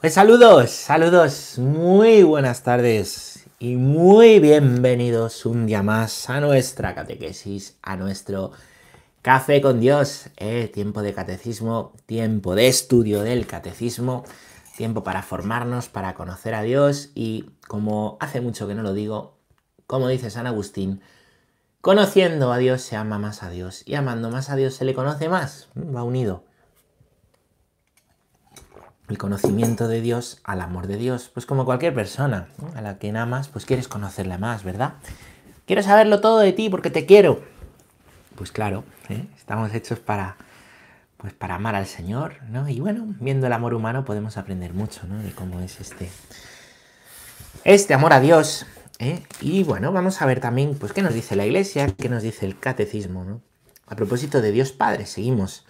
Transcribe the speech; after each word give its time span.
Pues 0.00 0.14
saludos, 0.14 0.70
saludos, 0.70 1.58
muy 1.58 2.22
buenas 2.22 2.62
tardes 2.62 3.48
y 3.58 3.74
muy 3.74 4.38
bienvenidos 4.38 5.44
un 5.44 5.66
día 5.66 5.82
más 5.82 6.30
a 6.30 6.40
nuestra 6.40 6.94
catequesis, 6.94 7.76
a 7.82 7.96
nuestro 7.96 8.52
café 9.22 9.60
con 9.60 9.80
Dios, 9.80 10.28
eh, 10.36 10.70
tiempo 10.72 11.02
de 11.02 11.14
catecismo, 11.14 11.94
tiempo 12.06 12.54
de 12.54 12.68
estudio 12.68 13.22
del 13.22 13.48
catecismo, 13.48 14.22
tiempo 14.76 15.02
para 15.02 15.24
formarnos, 15.24 15.88
para 15.88 16.14
conocer 16.14 16.54
a 16.54 16.62
Dios 16.62 17.10
y 17.16 17.46
como 17.66 18.18
hace 18.20 18.40
mucho 18.40 18.68
que 18.68 18.76
no 18.76 18.84
lo 18.84 18.92
digo, 18.94 19.36
como 19.88 20.06
dice 20.06 20.30
San 20.30 20.46
Agustín, 20.46 21.00
conociendo 21.80 22.52
a 22.52 22.58
Dios 22.58 22.82
se 22.82 22.94
ama 22.94 23.18
más 23.18 23.42
a 23.42 23.50
Dios 23.50 23.82
y 23.84 23.96
amando 23.96 24.30
más 24.30 24.48
a 24.48 24.54
Dios 24.54 24.74
se 24.74 24.84
le 24.84 24.94
conoce 24.94 25.28
más, 25.28 25.66
va 25.76 26.04
unido 26.04 26.47
el 29.08 29.18
conocimiento 29.18 29.88
de 29.88 30.00
Dios 30.00 30.40
al 30.44 30.60
amor 30.60 30.86
de 30.86 30.96
Dios. 30.96 31.30
Pues 31.32 31.46
como 31.46 31.64
cualquier 31.64 31.94
persona 31.94 32.48
a 32.74 32.82
la 32.82 32.98
que 32.98 33.10
amas, 33.16 33.48
pues 33.48 33.64
quieres 33.64 33.88
conocerla 33.88 34.38
más, 34.38 34.64
¿verdad? 34.64 34.94
Quiero 35.66 35.82
saberlo 35.82 36.20
todo 36.20 36.38
de 36.38 36.52
ti 36.52 36.68
porque 36.68 36.90
te 36.90 37.06
quiero. 37.06 37.42
Pues 38.36 38.52
claro, 38.52 38.84
¿eh? 39.08 39.26
estamos 39.36 39.74
hechos 39.74 39.98
para, 39.98 40.36
pues 41.16 41.32
para 41.32 41.56
amar 41.56 41.74
al 41.74 41.86
Señor, 41.86 42.42
¿no? 42.48 42.68
Y 42.68 42.80
bueno, 42.80 43.14
viendo 43.20 43.46
el 43.46 43.52
amor 43.52 43.74
humano 43.74 44.04
podemos 44.04 44.36
aprender 44.36 44.74
mucho, 44.74 45.06
¿no? 45.06 45.18
De 45.18 45.32
cómo 45.32 45.60
es 45.60 45.80
este, 45.80 46.10
este 47.64 47.94
amor 47.94 48.12
a 48.12 48.20
Dios. 48.20 48.66
¿eh? 48.98 49.22
Y 49.40 49.64
bueno, 49.64 49.92
vamos 49.92 50.22
a 50.22 50.26
ver 50.26 50.40
también, 50.40 50.76
pues, 50.78 50.92
qué 50.92 51.02
nos 51.02 51.14
dice 51.14 51.34
la 51.34 51.46
Iglesia, 51.46 51.88
qué 51.96 52.08
nos 52.08 52.22
dice 52.22 52.46
el 52.46 52.58
Catecismo, 52.58 53.24
¿no? 53.24 53.40
A 53.86 53.96
propósito 53.96 54.40
de 54.42 54.52
Dios 54.52 54.72
Padre, 54.72 55.06
seguimos 55.06 55.64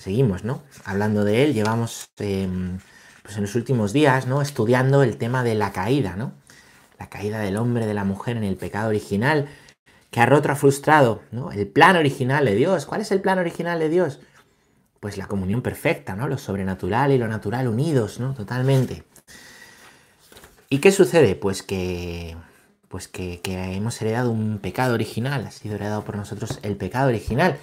seguimos, 0.00 0.44
¿no? 0.44 0.62
Hablando 0.84 1.24
de 1.24 1.44
él, 1.44 1.52
llevamos 1.52 2.08
em, 2.18 2.78
pues 3.22 3.36
en 3.36 3.42
los 3.42 3.54
últimos 3.54 3.92
días, 3.92 4.26
¿no? 4.26 4.40
Estudiando 4.40 5.02
el 5.02 5.18
tema 5.18 5.44
de 5.44 5.54
la 5.54 5.72
caída, 5.72 6.16
¿no? 6.16 6.32
La 6.98 7.10
caída 7.10 7.38
del 7.38 7.58
hombre, 7.58 7.86
de 7.86 7.92
la 7.92 8.04
mujer 8.04 8.38
en 8.38 8.44
el 8.44 8.56
pecado 8.56 8.88
original, 8.88 9.48
que 10.10 10.20
ha 10.20 10.26
roto, 10.26 10.50
ha 10.50 10.56
frustrado, 10.56 11.22
¿no? 11.32 11.52
El 11.52 11.68
plan 11.68 11.96
original 11.96 12.46
de 12.46 12.54
Dios. 12.54 12.86
¿Cuál 12.86 13.02
es 13.02 13.12
el 13.12 13.20
plan 13.20 13.38
original 13.38 13.78
de 13.78 13.90
Dios? 13.90 14.20
Pues 15.00 15.18
la 15.18 15.26
comunión 15.26 15.60
perfecta, 15.60 16.16
¿no? 16.16 16.28
Lo 16.28 16.38
sobrenatural 16.38 17.12
y 17.12 17.18
lo 17.18 17.28
natural 17.28 17.68
unidos, 17.68 18.20
¿no? 18.20 18.32
Totalmente. 18.32 19.04
¿Y 20.70 20.78
qué 20.78 20.92
sucede? 20.92 21.34
Pues 21.34 21.62
que, 21.62 22.38
pues 22.88 23.06
que, 23.06 23.40
que 23.42 23.74
hemos 23.74 24.00
heredado 24.00 24.30
un 24.30 24.60
pecado 24.60 24.94
original, 24.94 25.46
ha 25.46 25.50
sido 25.50 25.74
heredado 25.74 26.04
por 26.04 26.16
nosotros 26.16 26.58
el 26.62 26.76
pecado 26.76 27.08
original 27.08 27.58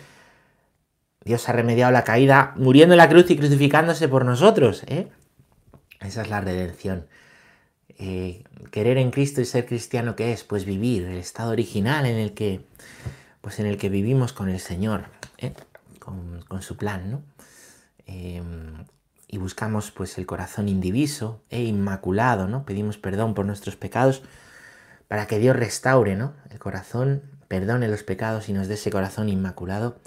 Dios 1.28 1.48
ha 1.50 1.52
remediado 1.52 1.92
la 1.92 2.06
caída 2.06 2.54
muriendo 2.56 2.94
en 2.94 2.98
la 2.98 3.10
cruz 3.10 3.30
y 3.30 3.38
crucificándose 3.38 4.08
por 4.08 4.24
nosotros. 4.24 4.84
¿eh? 4.88 5.10
Esa 6.00 6.22
es 6.22 6.30
la 6.30 6.40
redención. 6.40 7.06
Eh, 8.00 8.44
querer 8.72 8.98
en 8.98 9.12
Cristo 9.12 9.42
y 9.42 9.46
ser 9.46 9.66
cristiano, 9.66 10.16
¿qué 10.16 10.32
es? 10.32 10.44
Pues 10.44 10.64
vivir 10.66 11.04
el 11.04 11.18
estado 11.18 11.52
original 11.52 12.06
en 12.06 12.16
el 12.16 12.34
que, 12.34 12.66
pues 13.42 13.60
en 13.60 13.66
el 13.66 13.78
que 13.78 13.90
vivimos 13.90 14.32
con 14.32 14.48
el 14.48 14.60
Señor, 14.60 15.06
¿eh? 15.38 15.54
con, 16.00 16.62
su 16.62 16.78
plan, 16.78 17.12
¿no? 17.12 17.22
y 19.30 19.38
buscamos 19.38 19.92
pues 19.92 20.18
el 20.18 20.26
corazón 20.26 20.70
indiviso 20.70 21.44
e 21.50 21.62
inmaculado, 21.64 22.48
¿no? 22.48 22.66
Pedimos 22.66 22.98
perdón 22.98 23.34
por 23.34 23.46
nuestros 23.46 23.76
pecados 23.76 24.24
para 25.10 25.28
que 25.28 25.40
Dios 25.40 25.58
restaure, 25.58 26.16
¿no? 26.16 26.34
El 26.50 26.60
corazón, 26.60 27.22
perdone 27.50 27.90
los 27.90 28.04
pecados 28.04 28.48
y 28.48 28.54
nos 28.54 28.70
dé 28.70 28.76
ese 28.76 28.92
corazón 28.92 29.28
inmaculado 29.28 29.98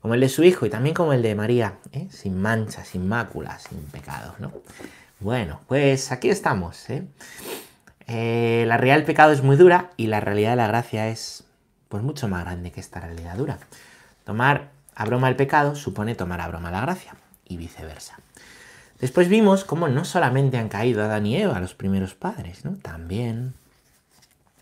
como 0.00 0.14
el 0.14 0.20
de 0.20 0.28
su 0.28 0.44
hijo 0.44 0.66
y 0.66 0.70
también 0.70 0.94
como 0.94 1.12
el 1.12 1.22
de 1.22 1.34
María, 1.34 1.78
¿eh? 1.92 2.08
sin 2.10 2.40
manchas, 2.40 2.88
sin 2.88 3.08
máculas, 3.08 3.64
sin 3.64 3.78
pecados, 3.82 4.38
¿no? 4.38 4.52
Bueno, 5.20 5.60
pues 5.66 6.12
aquí 6.12 6.30
estamos. 6.30 6.88
¿eh? 6.90 7.04
Eh, 8.06 8.64
la 8.68 8.76
realidad 8.76 8.96
del 8.96 9.04
pecado 9.04 9.32
es 9.32 9.42
muy 9.42 9.56
dura 9.56 9.90
y 9.96 10.06
la 10.06 10.20
realidad 10.20 10.50
de 10.50 10.56
la 10.56 10.68
gracia 10.68 11.08
es 11.08 11.44
pues 11.88 12.02
mucho 12.02 12.28
más 12.28 12.44
grande 12.44 12.70
que 12.70 12.80
esta 12.80 13.00
realidad 13.00 13.36
dura. 13.36 13.58
Tomar 14.24 14.70
a 14.94 15.04
broma 15.04 15.28
el 15.28 15.36
pecado 15.36 15.74
supone 15.74 16.14
tomar 16.14 16.40
a 16.40 16.48
broma 16.48 16.70
la 16.70 16.82
gracia 16.82 17.14
y 17.46 17.56
viceversa. 17.56 18.18
Después 19.00 19.28
vimos 19.28 19.64
cómo 19.64 19.88
no 19.88 20.04
solamente 20.04 20.58
han 20.58 20.68
caído 20.68 21.04
Adán 21.04 21.26
y 21.26 21.36
Eva, 21.36 21.60
los 21.60 21.74
primeros 21.74 22.14
padres, 22.14 22.64
¿no? 22.64 22.76
También 22.76 23.54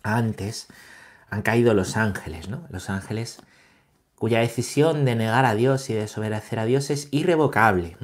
antes 0.02 0.68
han 1.30 1.42
caído 1.42 1.74
los 1.74 1.96
ángeles, 1.96 2.48
¿no? 2.48 2.66
Los 2.70 2.90
ángeles 2.90 3.40
cuya 4.16 4.40
decisión 4.40 5.04
de 5.04 5.14
negar 5.14 5.44
a 5.44 5.54
Dios 5.54 5.88
y 5.90 5.94
desobedecer 5.94 6.58
a 6.58 6.64
Dios 6.64 6.90
es 6.90 7.08
irrevocable. 7.10 7.96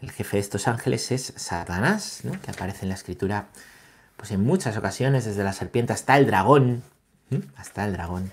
El 0.00 0.10
jefe 0.12 0.36
de 0.36 0.40
estos 0.40 0.68
ángeles 0.68 1.10
es 1.10 1.32
Satanás, 1.36 2.22
que 2.42 2.50
aparece 2.50 2.84
en 2.84 2.90
la 2.90 2.94
escritura 2.94 3.48
pues 4.16 4.32
en 4.32 4.42
muchas 4.44 4.76
ocasiones, 4.76 5.24
desde 5.24 5.44
la 5.44 5.52
serpiente 5.52 5.92
hasta 5.92 6.16
el 6.18 6.26
dragón. 6.26 6.82
Hasta 7.56 7.84
el 7.84 7.92
dragón. 7.92 8.32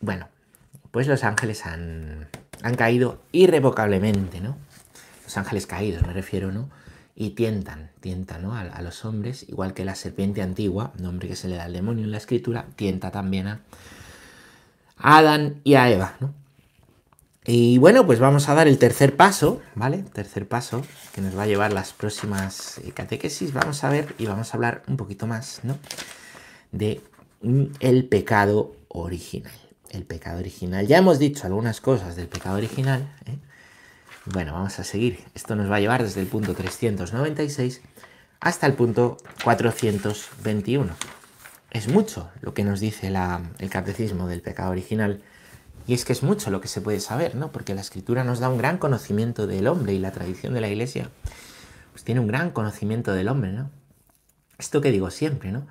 Bueno, 0.00 0.28
pues 0.90 1.06
los 1.06 1.24
ángeles 1.24 1.66
han, 1.66 2.28
han 2.62 2.74
caído 2.74 3.22
irrevocablemente, 3.32 4.40
¿no? 4.40 4.56
Los 5.24 5.36
ángeles 5.36 5.66
caídos, 5.66 6.06
me 6.06 6.12
refiero, 6.12 6.52
¿no? 6.52 6.70
Y 7.14 7.30
tientan, 7.30 7.90
tientan 8.00 8.42
¿no? 8.42 8.54
a, 8.54 8.62
a, 8.62 8.80
los 8.80 9.04
hombres, 9.04 9.46
igual 9.48 9.74
que 9.74 9.84
la 9.84 9.94
serpiente 9.94 10.40
antigua, 10.40 10.92
nombre 10.98 11.28
que 11.28 11.36
se 11.36 11.48
le 11.48 11.56
da 11.56 11.64
al 11.64 11.74
demonio 11.74 12.04
en 12.04 12.10
la 12.10 12.16
escritura, 12.16 12.66
tienta 12.74 13.10
también 13.10 13.48
a, 13.48 13.60
Adán 15.02 15.60
y 15.64 15.74
a 15.74 15.90
Eva, 15.90 16.14
¿no? 16.20 16.32
Y 17.44 17.78
bueno, 17.78 18.06
pues 18.06 18.20
vamos 18.20 18.48
a 18.48 18.54
dar 18.54 18.68
el 18.68 18.78
tercer 18.78 19.16
paso, 19.16 19.60
¿vale? 19.74 19.98
Tercer 19.98 20.46
paso 20.46 20.82
que 21.12 21.20
nos 21.20 21.36
va 21.36 21.42
a 21.42 21.46
llevar 21.46 21.72
las 21.72 21.92
próximas 21.92 22.78
eh, 22.78 22.92
catequesis. 22.92 23.52
Vamos 23.52 23.82
a 23.82 23.90
ver 23.90 24.14
y 24.16 24.26
vamos 24.26 24.54
a 24.54 24.56
hablar 24.56 24.84
un 24.86 24.96
poquito 24.96 25.26
más, 25.26 25.58
¿no? 25.64 25.76
De 26.70 27.00
mm, 27.42 27.64
el 27.80 28.04
pecado 28.04 28.76
original. 28.86 29.52
El 29.90 30.04
pecado 30.04 30.38
original. 30.38 30.86
Ya 30.86 30.98
hemos 30.98 31.18
dicho 31.18 31.44
algunas 31.46 31.80
cosas 31.80 32.14
del 32.14 32.28
pecado 32.28 32.56
original. 32.56 33.12
¿eh? 33.26 33.36
Bueno, 34.26 34.52
vamos 34.52 34.78
a 34.78 34.84
seguir. 34.84 35.18
Esto 35.34 35.56
nos 35.56 35.68
va 35.68 35.76
a 35.76 35.80
llevar 35.80 36.04
desde 36.04 36.20
el 36.20 36.28
punto 36.28 36.54
396 36.54 37.80
hasta 38.38 38.66
el 38.68 38.74
punto 38.74 39.16
421 39.42 40.94
es 41.72 41.88
mucho 41.88 42.30
lo 42.40 42.54
que 42.54 42.64
nos 42.64 42.80
dice 42.80 43.08
el 43.08 43.70
catecismo 43.70 44.28
del 44.28 44.42
pecado 44.42 44.70
original. 44.70 45.22
Y 45.86 45.94
es 45.94 46.04
que 46.04 46.12
es 46.12 46.22
mucho 46.22 46.50
lo 46.50 46.60
que 46.60 46.68
se 46.68 46.80
puede 46.80 47.00
saber, 47.00 47.34
¿no? 47.34 47.50
Porque 47.50 47.74
la 47.74 47.80
escritura 47.80 48.22
nos 48.22 48.38
da 48.38 48.48
un 48.48 48.58
gran 48.58 48.78
conocimiento 48.78 49.48
del 49.48 49.66
hombre 49.66 49.94
y 49.94 49.98
la 49.98 50.12
tradición 50.12 50.54
de 50.54 50.60
la 50.60 50.68
iglesia 50.68 51.10
pues 51.92 52.04
tiene 52.04 52.20
un 52.20 52.26
gran 52.26 52.50
conocimiento 52.50 53.12
del 53.12 53.28
hombre, 53.28 53.52
¿no? 53.52 53.70
Esto 54.58 54.80
que 54.80 54.90
digo 54.90 55.10
siempre, 55.10 55.52
¿no? 55.52 55.66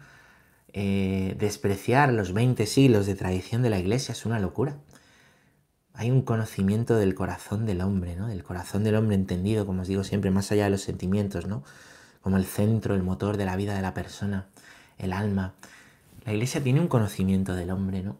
Eh, 0.74 1.36
despreciar 1.40 2.14
los 2.14 2.34
20 2.34 2.66
siglos 2.66 3.06
de 3.06 3.16
tradición 3.16 3.62
de 3.62 3.70
la 3.70 3.80
iglesia 3.80 4.14
es 4.14 4.26
una 4.26 4.40
locura. 4.40 4.78
Hay 5.94 6.10
un 6.12 6.22
conocimiento 6.22 6.96
del 6.96 7.16
corazón 7.16 7.66
del 7.66 7.82
hombre, 7.82 8.16
¿no? 8.16 8.28
Del 8.28 8.44
corazón 8.44 8.84
del 8.84 8.96
hombre 8.96 9.16
entendido, 9.16 9.66
como 9.66 9.82
os 9.82 9.88
digo 9.88 10.04
siempre, 10.04 10.32
más 10.32 10.52
allá 10.52 10.66
de 10.66 10.70
los 10.70 10.82
sentimientos, 10.82 11.48
¿no? 11.48 11.64
Como 12.22 12.38
el 12.38 12.46
centro, 12.46 12.96
el 12.96 13.04
motor 13.04 13.38
de 13.38 13.46
la 13.46 13.56
vida 13.56 13.76
de 13.76 13.82
la 13.82 13.94
persona, 13.94 14.48
el 14.98 15.14
alma. 15.14 15.56
La 16.26 16.34
iglesia 16.34 16.62
tiene 16.62 16.80
un 16.80 16.88
conocimiento 16.88 17.56
del 17.56 17.72
hombre, 17.72 18.04
¿no? 18.04 18.18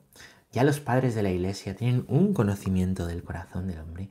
Ya 0.52 0.64
los 0.64 0.80
padres 0.80 1.16
de 1.16 1.24
la 1.24 1.30
iglesia 1.30 1.76
tienen 1.76 2.04
un 2.08 2.34
conocimiento 2.34 3.08
del 3.08 3.24
corazón 3.24 3.68
del 3.68 3.80
hombre 3.80 4.10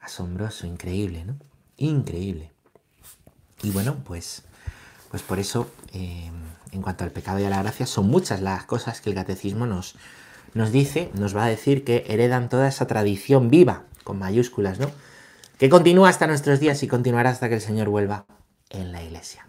asombroso, 0.00 0.66
increíble, 0.66 1.24
¿no? 1.24 1.36
Increíble. 1.76 2.52
Y 3.62 3.70
bueno, 3.70 3.96
pues, 4.04 4.42
pues 5.10 5.22
por 5.22 5.38
eso, 5.38 5.68
eh, 5.92 6.30
en 6.70 6.82
cuanto 6.82 7.04
al 7.04 7.10
pecado 7.10 7.40
y 7.40 7.44
a 7.44 7.50
la 7.50 7.62
gracia, 7.62 7.86
son 7.86 8.08
muchas 8.08 8.40
las 8.40 8.64
cosas 8.64 9.00
que 9.00 9.10
el 9.10 9.16
catecismo 9.16 9.66
nos, 9.66 9.96
nos 10.54 10.70
dice, 10.70 11.10
nos 11.14 11.36
va 11.36 11.44
a 11.44 11.48
decir 11.48 11.84
que 11.84 12.04
heredan 12.06 12.48
toda 12.48 12.68
esa 12.68 12.86
tradición 12.86 13.50
viva, 13.50 13.82
con 14.04 14.18
mayúsculas, 14.18 14.78
¿no? 14.78 14.90
Que 15.58 15.68
continúa 15.68 16.08
hasta 16.08 16.26
nuestros 16.26 16.60
días 16.60 16.82
y 16.82 16.88
continuará 16.88 17.30
hasta 17.30 17.48
que 17.48 17.56
el 17.56 17.60
Señor 17.60 17.88
vuelva 17.88 18.26
en 18.70 18.92
la 18.92 19.02
iglesia. 19.02 19.46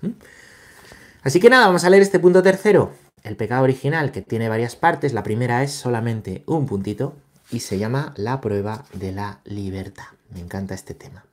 Así 1.22 1.40
que 1.40 1.50
nada, 1.50 1.68
vamos 1.68 1.84
a 1.84 1.90
leer 1.90 2.01
este 2.01 2.19
punto 2.19 2.42
tercero 2.42 3.06
el 3.27 3.35
pecado 3.35 3.63
original, 3.63 4.12
que 4.12 4.21
tiene 4.21 4.50
varias 4.50 4.75
partes, 4.75 5.13
la 5.13 5.24
primera 5.24 5.63
es 5.63 5.71
solamente 5.71 6.44
un 6.45 6.65
puntito 6.65 7.15
y 7.51 7.59
se 7.59 7.77
llama 7.77 8.13
la 8.15 8.41
prueba 8.41 8.85
de 8.94 9.12
la 9.12 9.41
libertad. 9.45 10.06
Me 10.33 10.39
encanta 10.39 10.74
este 10.74 10.94
tema. 10.94 11.25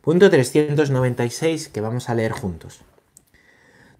Punto 0.00 0.30
396 0.30 1.68
que 1.68 1.80
vamos 1.80 2.08
a 2.08 2.14
leer 2.14 2.32
juntos. 2.32 2.80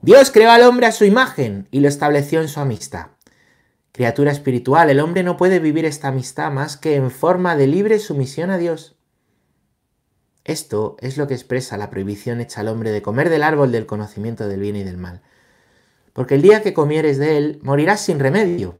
Dios 0.03 0.31
creó 0.31 0.51
al 0.51 0.63
hombre 0.63 0.87
a 0.87 0.93
su 0.93 1.05
imagen 1.05 1.69
y 1.71 1.81
lo 1.81 1.89
estableció 1.89 2.41
en 2.41 2.49
su 2.49 2.61
amistad. 2.61 3.09
Criatura 3.93 4.33
espiritual, 4.33 4.89
el 4.89 5.01
hombre 5.01 5.23
no 5.23 5.37
puede 5.37 5.59
vivir 5.59 5.85
esta 5.85 6.09
amistad 6.09 6.51
más 6.51 6.77
que 6.77 6.95
en 6.95 7.11
forma 7.11 7.57
de 7.57 7.67
libre 7.67 7.99
sumisión 7.99 8.51
a 8.51 8.59
Dios. 8.59 8.97
Esto 10.45 10.97
es 11.01 11.19
lo 11.19 11.27
que 11.27 11.35
expresa 11.35 11.77
la 11.77 11.91
prohibición 11.91 12.41
hecha 12.41 12.61
al 12.61 12.69
hombre 12.69 12.93
de 12.93 13.03
comer 13.03 13.29
del 13.29 13.43
árbol 13.43 13.73
del 13.73 13.87
conocimiento 13.87 14.49
del 14.49 14.61
bien 14.61 14.77
y 14.77 14.85
del 14.85 14.97
mal 14.97 15.23
porque 16.13 16.35
el 16.35 16.43
día 16.43 16.63
que 16.63 16.75
comieres 16.75 17.19
de 17.19 17.37
él 17.37 17.61
morirás 17.63 18.01
sin 18.01 18.19
remedio. 18.19 18.79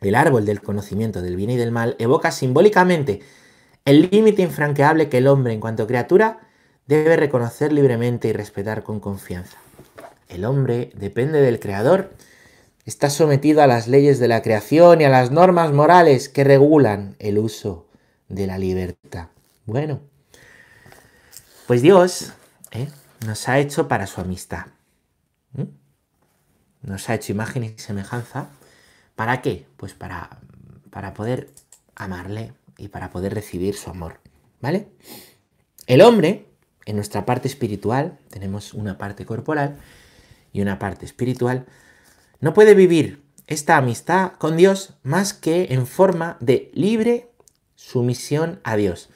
El 0.00 0.14
árbol 0.14 0.46
del 0.46 0.62
conocimiento 0.62 1.22
del 1.22 1.36
bien 1.36 1.50
y 1.50 1.56
del 1.56 1.72
mal 1.72 1.96
evoca 1.98 2.30
simbólicamente 2.30 3.20
el 3.84 4.08
límite 4.10 4.42
infranqueable 4.42 5.08
que 5.08 5.18
el 5.18 5.26
hombre 5.26 5.52
en 5.52 5.60
cuanto 5.60 5.86
criatura 5.86 6.40
debe 6.86 7.16
reconocer 7.16 7.72
libremente 7.72 8.28
y 8.28 8.32
respetar 8.32 8.82
con 8.82 9.00
confianza. 9.00 9.58
El 10.28 10.44
hombre 10.44 10.90
depende 10.94 11.40
del 11.40 11.58
Creador, 11.58 12.10
está 12.84 13.10
sometido 13.10 13.62
a 13.62 13.66
las 13.66 13.88
leyes 13.88 14.18
de 14.18 14.28
la 14.28 14.42
creación 14.42 15.00
y 15.00 15.04
a 15.04 15.10
las 15.10 15.30
normas 15.30 15.72
morales 15.72 16.28
que 16.28 16.44
regulan 16.44 17.16
el 17.18 17.38
uso 17.38 17.86
de 18.28 18.46
la 18.46 18.58
libertad. 18.58 19.28
Bueno, 19.66 20.00
pues 21.66 21.82
Dios 21.82 22.32
¿eh? 22.72 22.88
nos 23.26 23.48
ha 23.48 23.58
hecho 23.58 23.88
para 23.88 24.06
su 24.06 24.20
amistad. 24.20 24.66
Nos 26.82 27.08
ha 27.08 27.14
hecho 27.14 27.32
imagen 27.32 27.64
y 27.64 27.78
semejanza. 27.78 28.50
¿Para 29.16 29.42
qué? 29.42 29.66
Pues 29.76 29.94
para, 29.94 30.38
para 30.90 31.14
poder 31.14 31.50
amarle 31.94 32.52
y 32.76 32.88
para 32.88 33.10
poder 33.10 33.34
recibir 33.34 33.74
su 33.74 33.90
amor. 33.90 34.20
¿Vale? 34.60 34.88
El 35.86 36.02
hombre, 36.02 36.46
en 36.86 36.96
nuestra 36.96 37.24
parte 37.26 37.48
espiritual, 37.48 38.18
tenemos 38.30 38.74
una 38.74 38.98
parte 38.98 39.24
corporal 39.24 39.78
y 40.52 40.60
una 40.60 40.78
parte 40.78 41.04
espiritual, 41.04 41.66
no 42.40 42.54
puede 42.54 42.74
vivir 42.74 43.22
esta 43.46 43.76
amistad 43.76 44.32
con 44.38 44.56
Dios 44.56 44.94
más 45.02 45.32
que 45.32 45.68
en 45.70 45.86
forma 45.86 46.36
de 46.40 46.70
libre 46.74 47.30
sumisión 47.74 48.60
a 48.64 48.76
Dios. 48.76 49.08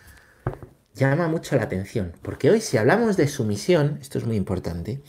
Llama 0.94 1.28
mucho 1.28 1.56
la 1.56 1.62
atención, 1.62 2.12
porque 2.22 2.50
hoy 2.50 2.60
si 2.60 2.76
hablamos 2.76 3.16
de 3.16 3.28
sumisión, 3.28 3.98
esto 4.00 4.18
es 4.18 4.26
muy 4.26 4.36
importante, 4.36 5.02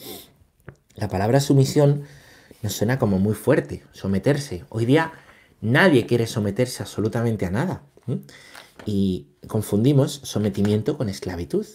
la 0.95 1.07
palabra 1.07 1.39
sumisión 1.39 2.03
nos 2.63 2.74
suena 2.74 2.98
como 2.98 3.19
muy 3.19 3.36
fuerte, 3.36 3.83
someterse. 3.92 4.63
Hoy 4.69 4.86
día 4.86 5.12
nadie 5.62 6.06
quiere 6.06 6.27
someterse 6.27 6.81
absolutamente 6.81 7.45
a 7.45 7.51
nada. 7.51 7.83
Y 8.86 9.27
confundimos 9.48 10.21
sometimiento 10.24 10.98
con 10.98 11.10
esclavitud. 11.10 11.68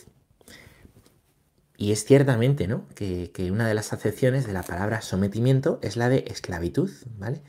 Y 1.76 1.93
es 1.93 2.05
ciertamente, 2.05 2.67
¿no? 2.67 2.88
Que, 2.94 3.31
una 3.52 3.69
de 3.69 3.75
las 3.75 3.93
acepciones 3.93 4.46
de 4.46 4.52
la 4.55 4.62
palabra 4.62 5.02
sometimiento 5.02 5.79
es 5.82 5.96
la 5.96 6.08
de 6.08 6.25
esclavitud, 6.26 6.90
¿vale? 7.19 7.43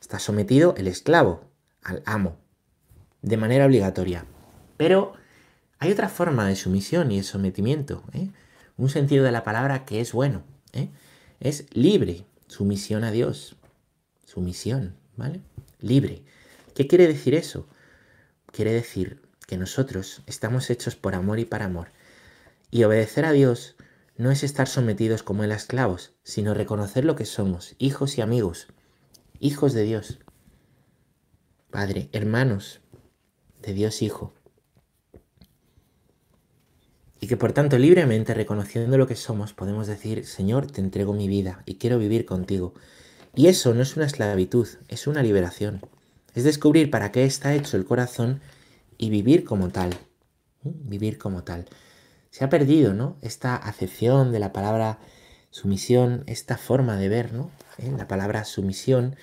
Está 0.00 0.18
sometido 0.18 0.74
el 0.76 0.88
esclavo 0.88 1.44
al 1.82 2.02
amo, 2.06 2.38
de 3.22 3.36
manera 3.36 3.66
obligatoria. 3.66 4.24
Pero 4.76 5.12
hay 5.78 5.92
otra 5.92 6.08
forma 6.08 6.48
de 6.48 6.56
sumisión 6.56 7.12
y 7.12 7.18
de 7.18 7.22
sometimiento, 7.22 8.02
¿eh? 8.12 8.30
Un 8.78 8.88
sentido 8.88 9.24
de 9.24 9.32
la 9.32 9.44
palabra 9.44 9.84
que 9.84 10.00
es 10.00 10.12
bueno, 10.12 10.42
¿eh? 10.72 10.88
Es 11.38 11.66
libre, 11.72 12.24
sumisión 12.48 13.04
a 13.04 13.10
Dios, 13.10 13.56
sumisión, 14.24 14.96
¿vale? 15.16 15.40
Libre. 15.80 16.22
¿Qué 16.74 16.86
quiere 16.86 17.06
decir 17.06 17.34
eso? 17.34 17.66
Quiere 18.52 18.72
decir 18.72 19.22
que 19.46 19.56
nosotros 19.56 20.22
estamos 20.26 20.70
hechos 20.70 20.96
por 20.96 21.14
amor 21.14 21.38
y 21.38 21.44
para 21.44 21.66
amor. 21.66 21.88
Y 22.70 22.84
obedecer 22.84 23.24
a 23.24 23.32
Dios 23.32 23.76
no 24.16 24.30
es 24.30 24.42
estar 24.42 24.68
sometidos 24.68 25.22
como 25.22 25.44
el 25.44 25.52
esclavos, 25.52 26.12
sino 26.22 26.54
reconocer 26.54 27.04
lo 27.04 27.16
que 27.16 27.24
somos, 27.24 27.74
hijos 27.78 28.18
y 28.18 28.22
amigos, 28.22 28.68
hijos 29.40 29.72
de 29.72 29.82
Dios. 29.82 30.18
Padre, 31.70 32.08
hermanos 32.12 32.80
de 33.60 33.74
Dios 33.74 34.02
Hijo. 34.02 34.32
Y 37.26 37.28
que 37.28 37.36
por 37.36 37.52
tanto 37.52 37.76
libremente, 37.76 38.34
reconociendo 38.34 38.96
lo 38.98 39.08
que 39.08 39.16
somos, 39.16 39.52
podemos 39.52 39.88
decir, 39.88 40.24
Señor, 40.24 40.70
te 40.70 40.80
entrego 40.80 41.12
mi 41.12 41.26
vida 41.26 41.60
y 41.66 41.74
quiero 41.74 41.98
vivir 41.98 42.24
contigo. 42.24 42.72
Y 43.34 43.48
eso 43.48 43.74
no 43.74 43.82
es 43.82 43.96
una 43.96 44.06
esclavitud, 44.06 44.68
es 44.86 45.08
una 45.08 45.24
liberación. 45.24 45.80
Es 46.36 46.44
descubrir 46.44 46.88
para 46.88 47.10
qué 47.10 47.24
está 47.24 47.52
hecho 47.52 47.76
el 47.76 47.84
corazón 47.84 48.42
y 48.96 49.10
vivir 49.10 49.42
como 49.42 49.70
tal. 49.70 49.90
Vivir 50.62 51.18
como 51.18 51.42
tal 51.42 51.66
se 52.30 52.44
ha 52.44 52.48
perdido, 52.48 52.94
¿no? 52.94 53.16
Esta 53.22 53.56
acepción 53.56 54.30
de 54.30 54.38
la 54.38 54.52
palabra 54.52 55.00
sumisión, 55.50 56.22
esta 56.28 56.56
forma 56.56 56.96
de 56.96 57.08
ver, 57.08 57.32
¿no? 57.32 57.50
¿Eh? 57.78 57.90
La 57.98 58.06
palabra 58.06 58.44
sumisión 58.44 59.16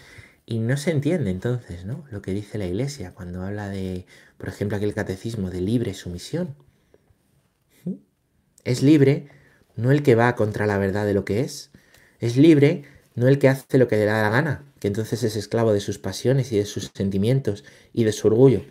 y 0.46 0.60
no 0.60 0.76
se 0.76 0.92
entiende 0.92 1.32
entonces, 1.32 1.86
¿no? 1.86 2.04
Lo 2.12 2.22
que 2.22 2.34
dice 2.34 2.58
la 2.58 2.66
Iglesia 2.66 3.14
cuando 3.14 3.44
habla 3.44 3.70
de, 3.70 4.08
por 4.38 4.50
ejemplo, 4.50 4.76
aquel 4.76 4.94
catecismo 4.94 5.50
de 5.50 5.62
libre 5.62 5.94
sumisión. 5.94 6.54
Es 8.64 8.82
libre 8.82 9.28
no 9.76 9.92
el 9.92 10.04
que 10.04 10.16
va 10.16 10.36
contra 10.36 10.66
la 10.66 10.78
verdad 10.78 11.06
de 11.06 11.14
lo 11.14 11.26
que 11.26 11.42
es, 11.42 11.72
es 12.20 12.38
libre 12.38 12.84
no 13.16 13.28
el 13.28 13.40
que 13.40 13.50
hace 13.50 13.78
lo 13.78 13.88
que 13.88 13.98
le 13.98 14.06
da 14.06 14.22
la 14.22 14.30
gana, 14.30 14.64
que 14.80 14.88
entonces 14.88 15.24
es 15.24 15.36
esclavo 15.36 15.74
de 15.74 15.80
sus 15.80 16.00
pasiones 16.00 16.52
y 16.52 16.58
de 16.58 16.66
sus 16.66 16.92
sentimientos 16.96 17.64
y 17.94 18.04
de 18.04 18.12
su 18.12 18.28
orgullo. 18.28 18.64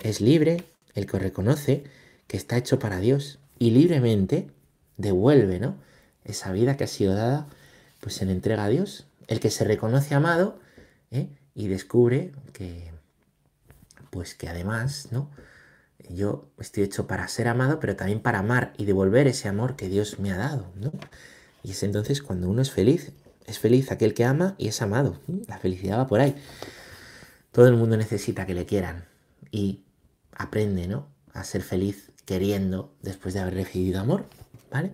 Es 0.00 0.20
libre 0.20 0.64
el 0.94 1.06
que 1.06 1.18
reconoce 1.18 1.84
que 2.26 2.36
está 2.36 2.56
hecho 2.56 2.78
para 2.78 3.00
Dios 3.00 3.38
y 3.58 3.70
libremente 3.70 4.48
devuelve, 4.96 5.60
¿no? 5.60 5.76
Esa 6.24 6.52
vida 6.52 6.76
que 6.76 6.84
ha 6.84 6.88
sido 6.88 7.14
dada, 7.14 7.46
pues 8.00 8.14
se 8.14 8.24
le 8.24 8.32
entrega 8.32 8.64
a 8.64 8.68
Dios. 8.68 9.06
El 9.26 9.40
que 9.40 9.50
se 9.50 9.64
reconoce 9.64 10.14
amado 10.14 10.58
¿eh? 11.10 11.28
y 11.54 11.68
descubre 11.68 12.32
que, 12.52 12.90
pues 14.10 14.34
que 14.34 14.48
además, 14.48 15.08
¿no? 15.10 15.30
Yo 16.08 16.50
estoy 16.58 16.82
hecho 16.82 17.06
para 17.06 17.26
ser 17.28 17.48
amado, 17.48 17.80
pero 17.80 17.96
también 17.96 18.20
para 18.20 18.40
amar 18.40 18.72
y 18.76 18.84
devolver 18.84 19.26
ese 19.26 19.48
amor 19.48 19.76
que 19.76 19.88
Dios 19.88 20.18
me 20.18 20.32
ha 20.32 20.36
dado, 20.36 20.70
¿no? 20.76 20.92
Y 21.62 21.70
es 21.70 21.82
entonces 21.82 22.22
cuando 22.22 22.48
uno 22.48 22.60
es 22.60 22.70
feliz, 22.70 23.12
es 23.46 23.58
feliz 23.58 23.90
aquel 23.90 24.14
que 24.14 24.24
ama 24.24 24.54
y 24.58 24.68
es 24.68 24.82
amado. 24.82 25.18
La 25.48 25.58
felicidad 25.58 25.98
va 25.98 26.06
por 26.06 26.20
ahí. 26.20 26.34
Todo 27.52 27.68
el 27.68 27.76
mundo 27.76 27.96
necesita 27.96 28.46
que 28.46 28.54
le 28.54 28.66
quieran 28.66 29.06
y 29.50 29.82
aprende, 30.32 30.88
¿no? 30.88 31.08
A 31.32 31.44
ser 31.44 31.62
feliz 31.62 32.10
queriendo 32.24 32.94
después 33.02 33.34
de 33.34 33.40
haber 33.40 33.54
recibido 33.54 34.00
amor, 34.00 34.26
¿vale? 34.70 34.92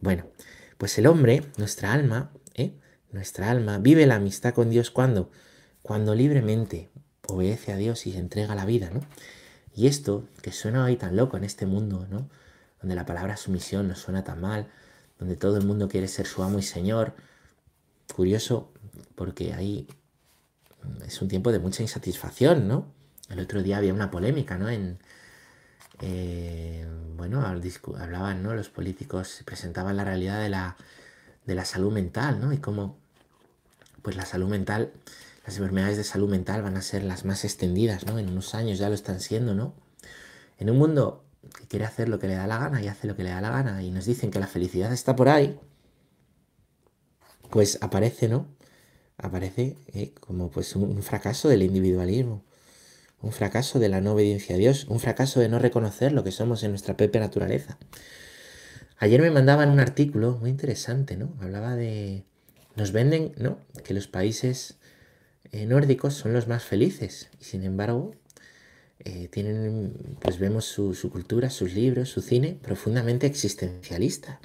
Bueno, 0.00 0.26
pues 0.78 0.98
el 0.98 1.06
hombre, 1.06 1.42
nuestra 1.56 1.92
alma, 1.92 2.30
¿eh? 2.54 2.74
nuestra 3.10 3.50
alma 3.50 3.78
vive 3.78 4.06
la 4.06 4.16
amistad 4.16 4.54
con 4.54 4.70
Dios 4.70 4.90
cuando, 4.90 5.30
cuando 5.82 6.14
libremente 6.14 6.90
obedece 7.28 7.72
a 7.72 7.76
Dios 7.76 8.06
y 8.06 8.12
se 8.12 8.18
entrega 8.18 8.54
la 8.54 8.64
vida, 8.64 8.90
¿no? 8.92 9.00
Y 9.76 9.86
esto, 9.86 10.26
que 10.42 10.52
suena 10.52 10.84
hoy 10.84 10.96
tan 10.96 11.16
loco 11.16 11.36
en 11.36 11.44
este 11.44 11.66
mundo, 11.66 12.06
¿no? 12.10 12.28
Donde 12.80 12.96
la 12.96 13.04
palabra 13.04 13.36
sumisión 13.36 13.86
nos 13.86 13.98
suena 13.98 14.24
tan 14.24 14.40
mal, 14.40 14.66
donde 15.18 15.36
todo 15.36 15.58
el 15.58 15.66
mundo 15.66 15.88
quiere 15.88 16.08
ser 16.08 16.26
su 16.26 16.42
amo 16.42 16.58
y 16.58 16.62
señor. 16.62 17.14
Curioso, 18.14 18.72
porque 19.14 19.52
ahí 19.52 19.86
es 21.06 21.20
un 21.20 21.28
tiempo 21.28 21.52
de 21.52 21.58
mucha 21.58 21.82
insatisfacción, 21.82 22.66
¿no? 22.66 22.86
El 23.28 23.38
otro 23.40 23.62
día 23.62 23.76
había 23.76 23.92
una 23.92 24.10
polémica, 24.10 24.56
¿no? 24.56 24.70
En, 24.70 24.98
eh, 26.00 26.86
bueno, 27.16 27.44
hablaban, 27.44 28.42
¿no? 28.42 28.54
Los 28.54 28.70
políticos 28.70 29.42
presentaban 29.44 29.96
la 29.96 30.04
realidad 30.04 30.40
de 30.40 30.48
la, 30.48 30.76
de 31.44 31.54
la 31.54 31.64
salud 31.66 31.92
mental, 31.92 32.40
¿no? 32.40 32.52
Y 32.52 32.58
cómo, 32.58 32.96
pues 34.00 34.16
la 34.16 34.24
salud 34.24 34.48
mental, 34.48 34.90
las 35.46 35.56
enfermedades 35.56 35.96
de 35.96 36.04
salud 36.04 36.28
mental 36.28 36.62
van 36.62 36.76
a 36.76 36.82
ser 36.82 37.04
las 37.04 37.24
más 37.24 37.44
extendidas, 37.44 38.04
¿no? 38.06 38.18
En 38.18 38.28
unos 38.28 38.54
años 38.54 38.78
ya 38.78 38.88
lo 38.88 38.94
están 38.94 39.20
siendo, 39.20 39.54
¿no? 39.54 39.74
En 40.58 40.70
un 40.70 40.78
mundo 40.78 41.24
que 41.58 41.66
quiere 41.66 41.84
hacer 41.84 42.08
lo 42.08 42.18
que 42.18 42.26
le 42.26 42.34
da 42.34 42.46
la 42.46 42.58
gana 42.58 42.82
y 42.82 42.88
hace 42.88 43.06
lo 43.06 43.16
que 43.16 43.22
le 43.22 43.30
da 43.30 43.40
la 43.40 43.50
gana 43.50 43.82
y 43.82 43.90
nos 43.90 44.04
dicen 44.06 44.30
que 44.30 44.40
la 44.40 44.48
felicidad 44.48 44.92
está 44.92 45.14
por 45.14 45.28
ahí, 45.28 45.58
pues 47.50 47.78
aparece, 47.80 48.28
¿no? 48.28 48.48
Aparece 49.18 49.76
eh, 49.94 50.12
como 50.20 50.50
pues 50.50 50.74
un 50.76 51.02
fracaso 51.02 51.48
del 51.48 51.62
individualismo 51.62 52.42
un 53.22 53.32
fracaso 53.32 53.78
de 53.78 53.88
la 53.88 54.00
no 54.00 54.12
obediencia 54.12 54.54
a 54.54 54.58
Dios, 54.58 54.86
un 54.88 55.00
fracaso 55.00 55.40
de 55.40 55.48
no 55.48 55.58
reconocer 55.58 56.12
lo 56.12 56.24
que 56.24 56.32
somos 56.32 56.62
en 56.62 56.70
nuestra 56.70 56.96
propia 56.96 57.20
naturaleza. 57.20 57.78
Ayer 58.98 59.20
me 59.20 59.30
mandaban 59.30 59.70
un 59.70 59.80
artículo 59.80 60.38
muy 60.40 60.50
interesante, 60.50 61.16
¿no? 61.16 61.34
Hablaba 61.40 61.76
de... 61.76 62.24
Nos 62.76 62.92
venden, 62.92 63.32
¿no? 63.38 63.58
Que 63.84 63.94
los 63.94 64.06
países 64.06 64.75
eh, 65.52 65.66
nórdicos 65.66 66.14
son 66.14 66.32
los 66.32 66.48
más 66.48 66.64
felices 66.64 67.28
y 67.40 67.44
sin 67.44 67.64
embargo 67.64 68.14
eh, 69.00 69.28
tienen, 69.28 70.16
pues 70.20 70.38
vemos 70.38 70.64
su, 70.64 70.94
su 70.94 71.10
cultura, 71.10 71.50
sus 71.50 71.74
libros, 71.74 72.08
su 72.08 72.22
cine 72.22 72.58
profundamente 72.62 73.26
existencialista. 73.26 74.40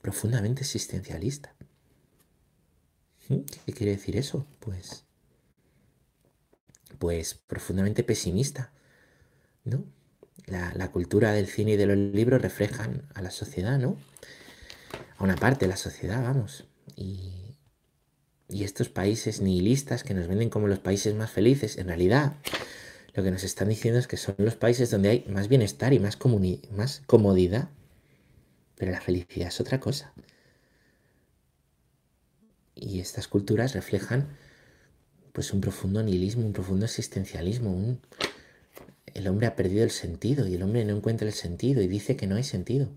Profundamente 0.00 0.62
existencialista. 0.62 1.54
¿Mm? 3.28 3.40
¿Qué 3.66 3.72
quiere 3.72 3.92
decir 3.92 4.16
eso? 4.16 4.46
Pues 4.60 5.04
pues 6.98 7.34
profundamente 7.34 8.02
pesimista, 8.02 8.72
¿no? 9.64 9.84
La, 10.46 10.90
cultura 10.90 11.32
del 11.32 11.46
cine 11.46 11.72
y 11.72 11.76
de 11.76 11.86
los 11.86 11.96
libros 11.96 12.40
reflejan 12.40 13.02
a 13.14 13.20
la 13.20 13.30
sociedad, 13.30 13.78
¿no? 13.78 13.98
A 15.18 15.24
una 15.24 15.36
parte 15.36 15.66
de 15.66 15.68
la 15.68 15.76
sociedad, 15.76 16.22
vamos. 16.22 16.64
Y, 16.96 17.47
y 18.48 18.64
estos 18.64 18.88
países 18.88 19.40
nihilistas 19.40 20.04
que 20.04 20.14
nos 20.14 20.26
venden 20.26 20.50
como 20.50 20.68
los 20.68 20.78
países 20.78 21.14
más 21.14 21.30
felices, 21.30 21.76
en 21.76 21.88
realidad 21.88 22.34
lo 23.14 23.22
que 23.22 23.30
nos 23.30 23.44
están 23.44 23.68
diciendo 23.68 23.98
es 23.98 24.06
que 24.06 24.16
son 24.16 24.36
los 24.38 24.54
países 24.54 24.90
donde 24.90 25.10
hay 25.10 25.24
más 25.28 25.48
bienestar 25.48 25.92
y 25.92 25.98
más, 25.98 26.18
más 26.70 27.02
comodidad. 27.06 27.68
Pero 28.76 28.92
la 28.92 29.00
felicidad 29.00 29.48
es 29.48 29.60
otra 29.60 29.80
cosa. 29.80 30.12
Y 32.74 33.00
estas 33.00 33.26
culturas 33.26 33.74
reflejan 33.74 34.28
pues 35.32 35.52
un 35.52 35.60
profundo 35.60 36.02
nihilismo, 36.02 36.46
un 36.46 36.52
profundo 36.52 36.84
existencialismo. 36.84 37.98
El 39.14 39.26
hombre 39.26 39.48
ha 39.48 39.56
perdido 39.56 39.82
el 39.82 39.90
sentido 39.90 40.46
y 40.46 40.54
el 40.54 40.62
hombre 40.62 40.84
no 40.84 40.96
encuentra 40.96 41.26
el 41.26 41.34
sentido 41.34 41.82
y 41.82 41.88
dice 41.88 42.16
que 42.16 42.28
no 42.28 42.36
hay 42.36 42.44
sentido. 42.44 42.88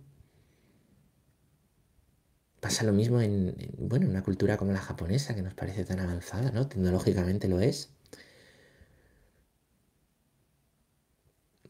Pasa 2.61 2.83
lo 2.83 2.93
mismo 2.93 3.19
en, 3.19 3.55
bueno, 3.79 4.05
en 4.05 4.11
una 4.11 4.23
cultura 4.23 4.55
como 4.55 4.71
la 4.71 4.79
japonesa, 4.79 5.33
que 5.33 5.41
nos 5.41 5.55
parece 5.55 5.83
tan 5.83 5.99
avanzada, 5.99 6.51
¿no? 6.51 6.67
Tecnológicamente 6.67 7.47
lo 7.47 7.59
es. 7.59 7.89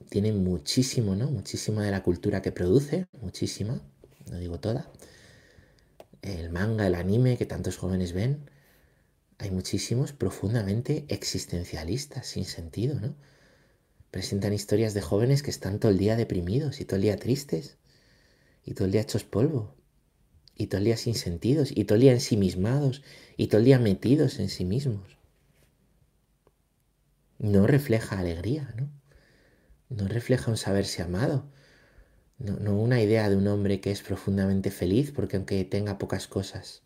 Tiene 0.09 0.33
muchísimo, 0.33 1.15
¿no? 1.15 1.31
Muchísima 1.31 1.85
de 1.85 1.91
la 1.91 2.03
cultura 2.03 2.41
que 2.41 2.51
produce, 2.51 3.07
muchísima, 3.21 3.81
no 4.29 4.37
digo 4.37 4.59
toda. 4.59 4.91
El 6.21 6.49
manga, 6.49 6.85
el 6.87 6.95
anime 6.95 7.37
que 7.37 7.45
tantos 7.45 7.77
jóvenes 7.77 8.11
ven, 8.11 8.49
hay 9.37 9.49
muchísimos 9.49 10.11
profundamente 10.11 11.05
existencialistas, 11.07 12.27
sin 12.27 12.43
sentido, 12.43 12.99
¿no? 12.99 13.15
Presentan 14.11 14.51
historias 14.51 14.93
de 14.93 15.01
jóvenes 15.01 15.41
que 15.41 15.51
están 15.51 15.79
todo 15.79 15.89
el 15.89 15.97
día 15.97 16.17
deprimidos 16.17 16.81
y 16.81 16.85
todo 16.85 16.97
el 16.97 17.03
día 17.03 17.15
tristes 17.15 17.77
y 18.65 18.73
todo 18.73 18.85
el 18.85 18.91
día 18.91 19.01
hechos 19.01 19.23
polvo 19.23 19.73
y 20.55 20.67
todo 20.67 20.79
el 20.79 20.85
día 20.85 20.97
sin 20.97 21.15
sentidos 21.15 21.71
y 21.75 21.85
todo 21.85 21.95
el 21.95 22.01
día 22.01 22.11
ensimismados 22.11 23.03
y 23.37 23.47
todo 23.47 23.59
el 23.59 23.65
día 23.65 23.79
metidos 23.79 24.39
en 24.39 24.49
sí 24.49 24.65
mismos. 24.65 25.17
No 27.39 27.67
refleja 27.67 28.19
alegría, 28.19 28.73
¿no? 28.77 28.89
No 29.89 30.07
refleja 30.07 30.51
un 30.51 30.57
saberse 30.57 31.01
amado, 31.01 31.45
no, 32.37 32.57
no 32.57 32.79
una 32.79 33.01
idea 33.01 33.29
de 33.29 33.35
un 33.35 33.47
hombre 33.47 33.81
que 33.81 33.91
es 33.91 34.01
profundamente 34.01 34.71
feliz 34.71 35.11
porque 35.11 35.37
aunque 35.37 35.65
tenga 35.65 35.97
pocas 35.97 36.27
cosas, 36.27 36.83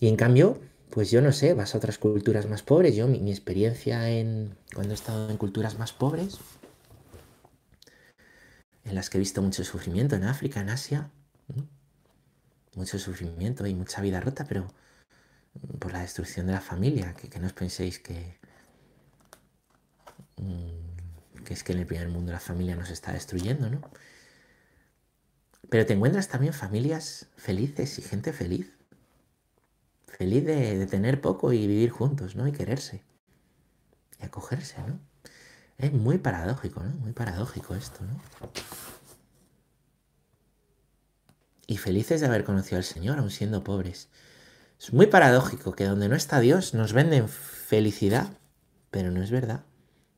Y 0.00 0.08
en 0.08 0.16
cambio, 0.16 0.58
pues 0.88 1.10
yo 1.10 1.20
no 1.20 1.30
sé, 1.30 1.52
vas 1.52 1.74
a 1.74 1.78
otras 1.78 1.98
culturas 1.98 2.48
más 2.48 2.62
pobres. 2.62 2.96
Yo, 2.96 3.06
mi, 3.06 3.30
experiencia 3.30 4.10
en 4.10 4.56
cuando 4.74 4.94
he 4.94 4.96
estado 4.96 5.30
en 5.30 5.36
culturas 5.36 5.78
más 5.78 5.92
pobres, 5.92 6.38
en 8.84 8.94
las 8.94 9.10
que 9.10 9.18
he 9.18 9.20
visto 9.20 9.42
mucho 9.42 9.64
sufrimiento 9.64 10.16
en 10.16 10.24
África, 10.24 10.60
en 10.60 10.70
Asia, 10.70 11.10
mucho 12.74 12.98
sufrimiento 12.98 13.66
y 13.66 13.74
mucha 13.74 14.00
vida 14.00 14.20
rota, 14.20 14.44
pero 14.44 14.68
por 15.78 15.92
la 15.92 16.00
destrucción 16.00 16.46
de 16.46 16.52
la 16.52 16.60
familia, 16.60 17.14
que, 17.14 17.38
no 17.40 17.46
os 17.46 17.52
penséis 17.52 17.98
que, 17.98 18.38
mm, 20.36 21.42
que 21.44 21.54
es 21.54 21.64
que 21.64 21.72
en 21.72 21.80
el 21.80 21.86
primer 21.86 22.08
mundo 22.08 22.32
la 22.32 22.40
familia 22.40 22.76
nos 22.76 22.90
está 22.90 23.12
destruyendo, 23.12 23.68
¿no? 23.68 23.80
Pero 25.68 25.86
te 25.86 25.92
encuentras 25.94 26.28
también 26.28 26.52
familias 26.52 27.26
felices 27.36 27.98
y 27.98 28.02
gente 28.02 28.32
feliz 28.32 28.80
feliz 30.20 30.44
de, 30.44 30.86
tener 30.86 31.22
poco 31.22 31.50
y 31.50 31.66
vivir 31.66 31.88
juntos, 31.88 32.36
¿no? 32.36 32.46
Y 32.46 32.52
quererse. 32.52 33.02
Y 34.20 34.24
acogerse, 34.26 34.76
¿no? 34.86 35.00
Es 35.80 35.92
muy 35.92 36.18
paradójico, 36.18 36.82
¿no? 36.82 36.90
Muy 37.00 37.12
paradójico 37.12 37.74
esto, 37.74 38.00
¿no? 38.02 38.20
Y 41.66 41.78
felices 41.78 42.20
de 42.20 42.26
haber 42.26 42.44
conocido 42.44 42.76
al 42.76 42.84
Señor, 42.84 43.18
aun 43.18 43.30
siendo 43.30 43.64
pobres. 43.64 44.08
Es 44.78 44.92
muy 44.92 45.06
paradójico 45.06 45.72
que 45.72 45.84
donde 45.84 46.08
no 46.08 46.16
está 46.16 46.38
Dios 46.40 46.74
nos 46.74 46.92
venden 46.92 47.28
felicidad, 47.28 48.28
pero 48.90 49.10
no 49.10 49.22
es 49.22 49.30
verdad. 49.30 49.64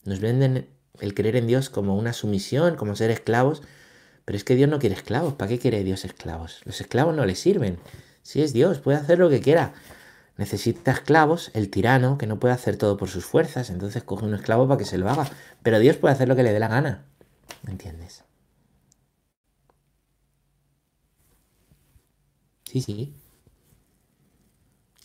Nos 0.05 0.19
venden 0.19 0.69
el 0.99 1.15
creer 1.15 1.37
en 1.37 1.47
Dios 1.47 1.71
como 1.71 1.97
una 1.97 2.13
sumisión, 2.13 2.75
como 2.75 2.97
ser 2.97 3.13
esclavos, 3.13 3.63
pero 4.25 4.37
es 4.37 4.43
que 4.43 4.57
Dios 4.57 4.69
no 4.69 4.81
quiere 4.81 4.97
esclavos. 4.97 5.35
¿Para 5.35 5.51
qué 5.51 5.59
quiere 5.61 5.85
Dios 5.85 6.05
esclavos? 6.05 6.61
Los 6.65 6.81
esclavos 6.81 7.15
no 7.15 7.25
le 7.25 7.37
sirven. 7.37 7.79
Si 8.23 8.43
es 8.43 8.53
Dios, 8.53 8.81
puede 8.81 8.99
hacer 8.99 9.21
lo 9.21 9.31
que 9.31 9.41
quiera. 9.41 9.75
Necesita 10.43 10.91
esclavos, 10.91 11.53
el 11.55 11.71
tirano, 11.71 12.19
que 12.19 12.27
no 12.27 12.41
puede 12.41 12.53
hacer 12.53 12.77
todo 12.77 12.97
por 12.97 13.09
sus 13.09 13.25
fuerzas, 13.25 13.71
entonces 13.71 14.03
coge 14.03 14.25
un 14.25 14.35
esclavo 14.35 14.67
para 14.67 14.77
que 14.77 14.85
se 14.85 14.99
lo 14.99 15.09
haga. 15.09 15.31
Pero 15.63 15.79
Dios 15.79 15.99
puede 15.99 16.15
hacer 16.15 16.27
lo 16.27 16.35
que 16.35 16.43
le 16.43 16.53
dé 16.53 16.59
la 16.59 16.67
gana. 16.67 17.07
¿Me 17.63 17.71
entiendes? 17.71 18.25
Sí, 22.65 22.83
sí. 22.83 23.15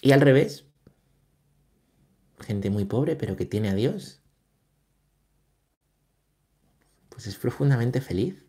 Y 0.01 0.11
al 0.11 0.21
revés, 0.21 0.65
gente 2.39 2.71
muy 2.71 2.85
pobre 2.85 3.15
pero 3.15 3.35
que 3.35 3.45
tiene 3.45 3.69
a 3.69 3.75
Dios, 3.75 4.19
pues 7.09 7.27
es 7.27 7.35
profundamente 7.35 8.01
feliz. 8.01 8.43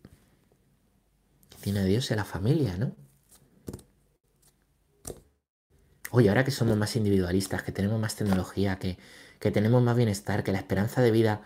Que 1.49 1.57
tiene 1.61 1.81
a 1.81 1.83
Dios 1.83 2.09
en 2.09 2.17
la 2.17 2.25
familia, 2.25 2.77
¿no? 2.77 2.95
Oye, 6.11 6.29
ahora 6.29 6.43
que 6.43 6.51
somos 6.51 6.77
más 6.77 6.95
individualistas, 6.95 7.63
que 7.63 7.71
tenemos 7.71 7.99
más 7.99 8.15
tecnología, 8.15 8.79
que, 8.79 8.97
tenemos 9.51 9.81
más 9.81 9.95
bienestar, 9.95 10.43
que 10.43 10.51
la 10.51 10.57
esperanza 10.57 11.01
de 11.01 11.11
vida 11.11 11.41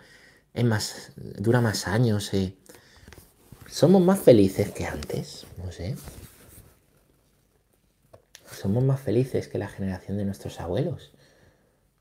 es 0.54 0.64
más, 0.64 1.12
dura 1.16 1.62
más 1.62 1.88
años, 1.88 2.34
eh, 2.34 2.58
somos 3.68 4.02
más 4.02 4.20
felices 4.20 4.72
que 4.72 4.86
antes, 4.86 5.46
no 5.64 5.72
sé. 5.72 5.96
Somos 8.52 8.84
más 8.84 9.00
felices 9.00 9.48
que 9.48 9.58
la 9.58 9.68
generación 9.68 10.18
de 10.18 10.26
nuestros 10.26 10.60
abuelos, 10.60 11.12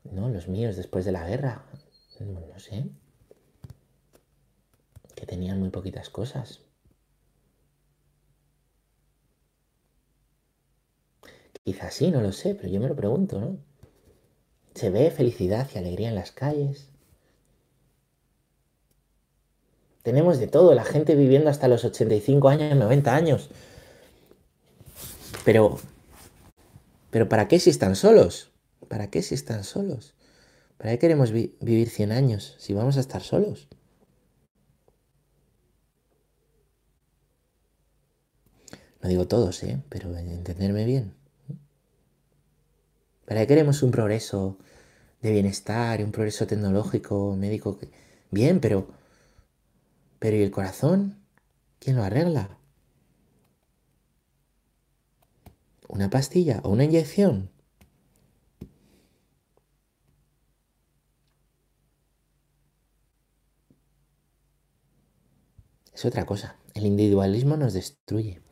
¿no? 0.03 0.29
Los 0.29 0.47
míos 0.47 0.75
después 0.75 1.03
de 1.03 1.11
la 1.11 1.27
guerra, 1.27 1.65
no 2.19 2.59
sé. 2.59 2.85
Que 5.15 5.25
tenían 5.25 5.59
muy 5.59 5.69
poquitas 5.69 6.09
cosas. 6.09 6.61
Quizás 11.63 11.93
sí, 11.93 12.11
no 12.11 12.21
lo 12.21 12.31
sé, 12.31 12.55
pero 12.55 12.67
yo 12.67 12.81
me 12.81 12.87
lo 12.87 12.95
pregunto, 12.95 13.39
¿no? 13.39 13.57
Se 14.75 14.89
ve 14.89 15.11
felicidad 15.11 15.69
y 15.73 15.77
alegría 15.77 16.09
en 16.09 16.15
las 16.15 16.31
calles. 16.31 16.89
Tenemos 20.01 20.39
de 20.39 20.47
todo, 20.47 20.73
la 20.75 20.83
gente 20.83 21.15
viviendo 21.15 21.49
hasta 21.49 21.69
los 21.69 21.85
85 21.85 22.49
años, 22.49 22.75
90 22.75 23.15
años. 23.15 23.49
Pero, 25.45 25.79
pero 27.09 27.29
¿para 27.29 27.47
qué 27.47 27.59
si 27.59 27.69
están 27.69 27.95
solos? 27.95 28.51
¿Para 28.89 29.09
qué 29.09 29.21
si 29.21 29.35
están 29.35 29.63
solos? 29.63 30.15
¿Para 30.77 30.91
qué 30.91 30.99
queremos 30.99 31.31
vivir 31.31 31.89
100 31.89 32.11
años 32.11 32.55
si 32.59 32.73
vamos 32.73 32.97
a 32.97 32.99
estar 32.99 33.21
solos? 33.21 33.69
No 39.01 39.07
digo 39.09 39.27
todos, 39.27 39.63
¿eh? 39.63 39.81
Pero 39.89 40.17
entenderme 40.17 40.83
bien. 40.83 41.22
¿Para 43.33 43.41
qué 43.41 43.47
queremos 43.47 43.81
un 43.81 43.89
progreso 43.89 44.59
de 45.23 45.31
bienestar 45.31 46.03
un 46.03 46.11
progreso 46.11 46.45
tecnológico, 46.45 47.35
médico? 47.35 47.79
Bien, 48.29 48.59
pero... 48.59 48.89
Pero 50.19 50.37
¿y 50.37 50.43
el 50.43 50.51
corazón? 50.51 51.17
¿Quién 51.79 51.95
lo 51.95 52.03
arregla? 52.03 52.59
¿Una 55.87 56.11
pastilla 56.11 56.61
o 56.63 56.69
una 56.69 56.83
inyección? 56.83 57.49
Es 65.91 66.05
otra 66.05 66.27
cosa. 66.27 66.57
El 66.75 66.85
individualismo 66.85 67.57
nos 67.57 67.73
destruye. 67.73 68.43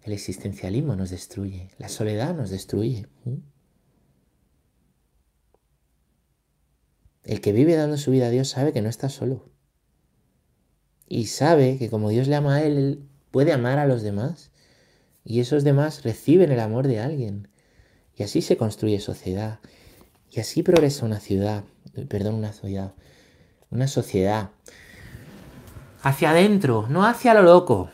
El 0.00 0.14
existencialismo 0.14 0.96
nos 0.96 1.10
destruye. 1.10 1.68
La 1.76 1.90
soledad 1.90 2.34
nos 2.34 2.48
destruye. 2.48 3.06
El 7.24 7.40
que 7.40 7.52
vive 7.52 7.76
dando 7.76 7.96
su 7.96 8.10
vida 8.10 8.26
a 8.26 8.30
Dios 8.30 8.48
sabe 8.48 8.72
que 8.72 8.82
no 8.82 8.88
está 8.88 9.08
solo. 9.08 9.48
Y 11.08 11.26
sabe 11.26 11.78
que 11.78 11.90
como 11.90 12.08
Dios 12.08 12.26
le 12.26 12.36
ama 12.36 12.56
a 12.56 12.62
él, 12.62 12.76
él 12.76 13.08
puede 13.30 13.52
amar 13.52 13.78
a 13.78 13.86
los 13.86 14.02
demás. 14.02 14.50
Y 15.24 15.40
esos 15.40 15.62
demás 15.62 16.02
reciben 16.02 16.50
el 16.50 16.60
amor 16.60 16.88
de 16.88 17.00
alguien. 17.00 17.48
Y 18.16 18.22
así 18.22 18.42
se 18.42 18.56
construye 18.56 18.98
sociedad. 19.00 19.60
Y 20.30 20.40
así 20.40 20.62
progresa 20.62 21.04
una 21.04 21.20
ciudad, 21.20 21.64
perdón, 22.08 22.36
una 22.36 22.52
una 23.70 23.88
sociedad. 23.88 24.50
Hacia 26.02 26.30
adentro, 26.30 26.86
no 26.88 27.06
hacia 27.06 27.34
lo 27.34 27.42
loco, 27.42 27.90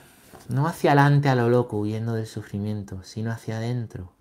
no 0.49 0.66
hacia 0.66 0.92
adelante 0.92 1.28
a 1.28 1.35
lo 1.35 1.50
loco, 1.50 1.78
huyendo 1.78 2.14
del 2.14 2.26
sufrimiento, 2.26 3.02
sino 3.02 3.30
hacia 3.30 3.58
adentro. 3.58 4.12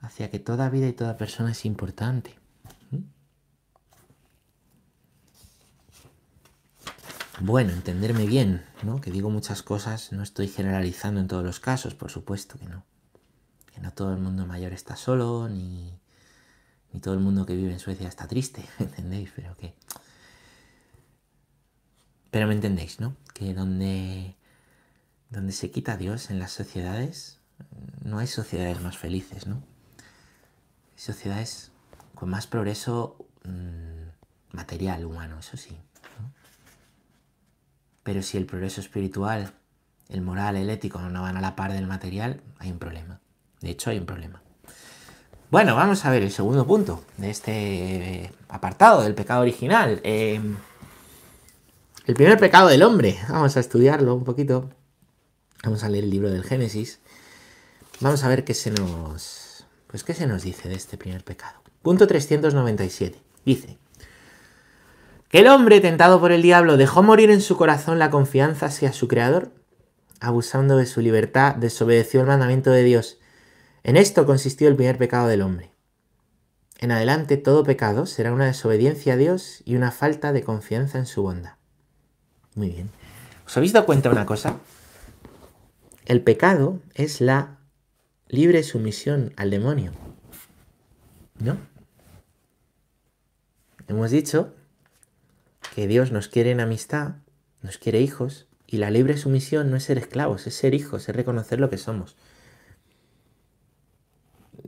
Hacia 0.00 0.30
que 0.30 0.38
toda 0.38 0.70
vida 0.70 0.86
y 0.86 0.92
toda 0.92 1.16
persona 1.16 1.52
es 1.52 1.64
importante. 1.64 2.39
Bueno, 7.40 7.72
entenderme 7.72 8.26
bien, 8.26 8.64
¿no? 8.82 9.00
Que 9.00 9.10
digo 9.10 9.30
muchas 9.30 9.62
cosas, 9.62 10.12
no 10.12 10.22
estoy 10.22 10.46
generalizando 10.48 11.20
en 11.20 11.28
todos 11.28 11.44
los 11.44 11.58
casos, 11.58 11.94
por 11.94 12.10
supuesto 12.10 12.58
que 12.58 12.66
no. 12.66 12.84
Que 13.72 13.80
no 13.80 13.92
todo 13.92 14.12
el 14.12 14.20
mundo 14.20 14.46
mayor 14.46 14.72
está 14.72 14.96
solo, 14.96 15.48
ni, 15.48 15.98
ni 16.92 17.00
todo 17.00 17.14
el 17.14 17.20
mundo 17.20 17.46
que 17.46 17.56
vive 17.56 17.72
en 17.72 17.78
Suecia 17.78 18.08
está 18.08 18.28
triste, 18.28 18.64
¿entendéis? 18.78 19.30
Pero 19.34 19.56
que... 19.56 19.74
Pero 22.30 22.46
me 22.46 22.54
entendéis, 22.54 23.00
¿no? 23.00 23.16
Que 23.32 23.54
donde, 23.54 24.36
donde 25.30 25.52
se 25.52 25.70
quita 25.70 25.96
Dios 25.96 26.30
en 26.30 26.38
las 26.38 26.52
sociedades, 26.52 27.38
no 28.04 28.18
hay 28.18 28.26
sociedades 28.26 28.80
más 28.82 28.98
felices, 28.98 29.46
¿no? 29.46 29.56
Hay 29.56 30.98
sociedades 30.98 31.72
con 32.14 32.28
más 32.28 32.46
progreso 32.46 33.16
mm, 33.44 34.54
material, 34.54 35.06
humano, 35.06 35.38
eso 35.38 35.56
sí. 35.56 35.76
Pero 38.10 38.24
si 38.24 38.38
el 38.38 38.44
progreso 38.44 38.80
espiritual 38.80 39.52
el 40.08 40.20
moral, 40.20 40.56
el 40.56 40.68
ético 40.68 40.98
no 40.98 41.22
van 41.22 41.36
a 41.36 41.40
la 41.40 41.54
par 41.54 41.72
del 41.72 41.86
material, 41.86 42.40
hay 42.58 42.72
un 42.72 42.80
problema. 42.80 43.20
De 43.60 43.70
hecho, 43.70 43.90
hay 43.90 43.98
un 43.98 44.04
problema. 44.04 44.42
Bueno, 45.52 45.76
vamos 45.76 46.04
a 46.04 46.10
ver 46.10 46.24
el 46.24 46.32
segundo 46.32 46.66
punto 46.66 47.04
de 47.18 47.30
este 47.30 47.52
eh, 47.52 48.32
apartado 48.48 49.02
del 49.02 49.14
pecado 49.14 49.42
original. 49.42 50.00
Em, 50.02 50.56
el 52.04 52.14
primer 52.14 52.36
pecado 52.36 52.66
del 52.66 52.82
hombre. 52.82 53.16
Vamos 53.28 53.56
a 53.56 53.60
estudiarlo 53.60 54.16
un 54.16 54.24
poquito. 54.24 54.68
Vamos 55.62 55.84
a 55.84 55.88
leer 55.88 56.02
el 56.02 56.10
libro 56.10 56.32
del 56.32 56.42
Génesis. 56.42 56.98
Vamos 58.00 58.24
a 58.24 58.28
ver 58.28 58.42
qué 58.42 58.54
se 58.54 58.72
nos. 58.72 59.66
Pues 59.86 60.02
qué 60.02 60.14
se 60.14 60.26
nos 60.26 60.42
dice 60.42 60.68
de 60.68 60.74
este 60.74 60.98
primer 60.98 61.22
pecado. 61.22 61.60
Punto 61.80 62.08
397. 62.08 63.22
Dice. 63.44 63.78
Que 65.30 65.38
el 65.38 65.48
hombre, 65.48 65.80
tentado 65.80 66.20
por 66.20 66.30
el 66.30 66.42
diablo, 66.42 66.76
dejó 66.76 67.02
morir 67.02 67.30
en 67.30 67.40
su 67.40 67.56
corazón 67.56 67.98
la 67.98 68.10
confianza 68.10 68.66
hacia 68.66 68.92
su 68.92 69.08
creador, 69.08 69.52
abusando 70.20 70.76
de 70.76 70.84
su 70.84 71.00
libertad, 71.00 71.54
desobedeció 71.54 72.20
el 72.20 72.26
mandamiento 72.26 72.70
de 72.70 72.82
Dios 72.82 73.16
en 73.82 73.96
esto 73.96 74.26
consistió 74.26 74.68
el 74.68 74.76
primer 74.76 74.98
pecado 74.98 75.28
del 75.28 75.42
hombre. 75.42 75.70
En 76.78 76.92
adelante 76.92 77.36
todo 77.36 77.64
pecado 77.64 78.06
será 78.06 78.32
una 78.32 78.46
desobediencia 78.46 79.14
a 79.14 79.16
Dios 79.16 79.62
y 79.64 79.76
una 79.76 79.90
falta 79.90 80.32
de 80.32 80.42
confianza 80.42 80.98
en 80.98 81.06
su 81.06 81.22
bondad. 81.22 81.54
Muy 82.54 82.70
bien. 82.70 82.90
¿Os 83.46 83.56
habéis 83.56 83.72
dado 83.72 83.86
cuenta 83.86 84.08
de 84.08 84.14
una 84.14 84.26
cosa? 84.26 84.58
El 86.06 86.22
pecado 86.22 86.80
es 86.94 87.20
la 87.20 87.58
libre 88.28 88.62
sumisión 88.62 89.32
al 89.36 89.50
demonio. 89.50 89.92
¿No? 91.38 91.56
Hemos 93.88 94.10
dicho 94.10 94.54
que 95.80 95.88
Dios 95.88 96.12
nos 96.12 96.28
quiere 96.28 96.50
en 96.50 96.60
amistad, 96.60 97.16
nos 97.62 97.78
quiere 97.78 98.00
hijos, 98.00 98.46
y 98.66 98.76
la 98.76 98.90
libre 98.90 99.16
sumisión 99.16 99.70
no 99.70 99.76
es 99.76 99.84
ser 99.84 99.98
esclavos, 99.98 100.46
es 100.46 100.54
ser 100.54 100.74
hijos, 100.74 101.08
es 101.08 101.16
reconocer 101.16 101.58
lo 101.58 101.70
que 101.70 101.78
somos 101.78 102.16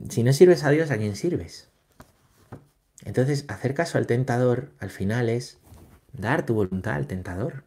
si 0.09 0.23
no 0.23 0.33
sirves 0.33 0.63
a 0.63 0.69
Dios, 0.69 0.91
¿a 0.91 0.97
quién 0.97 1.15
sirves? 1.15 1.69
Entonces, 3.03 3.45
hacer 3.47 3.73
caso 3.73 3.97
al 3.97 4.07
tentador 4.07 4.71
al 4.79 4.89
final 4.89 5.29
es 5.29 5.57
dar 6.13 6.45
tu 6.45 6.53
voluntad 6.53 6.95
al 6.95 7.07
tentador, 7.07 7.63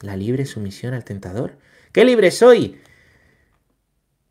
la 0.00 0.16
libre 0.16 0.46
sumisión 0.46 0.94
al 0.94 1.04
tentador. 1.04 1.58
¿Qué 1.92 2.04
libre 2.04 2.30
soy? 2.30 2.80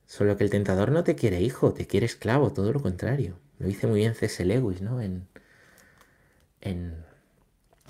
Solo 0.06 0.38
que 0.38 0.44
el 0.44 0.50
tentador 0.50 0.92
no 0.92 1.04
te 1.04 1.16
quiere 1.16 1.42
hijo, 1.42 1.74
te 1.74 1.88
quiere 1.88 2.06
esclavo, 2.06 2.54
todo 2.54 2.72
lo 2.72 2.82
contrario. 2.82 3.40
Lo 3.58 3.68
dice 3.68 3.88
muy 3.88 4.00
bien 4.00 4.14
C.S. 4.14 4.44
Lewis, 4.46 4.82
¿no? 4.82 5.02
En, 5.02 5.28
en 6.62 7.04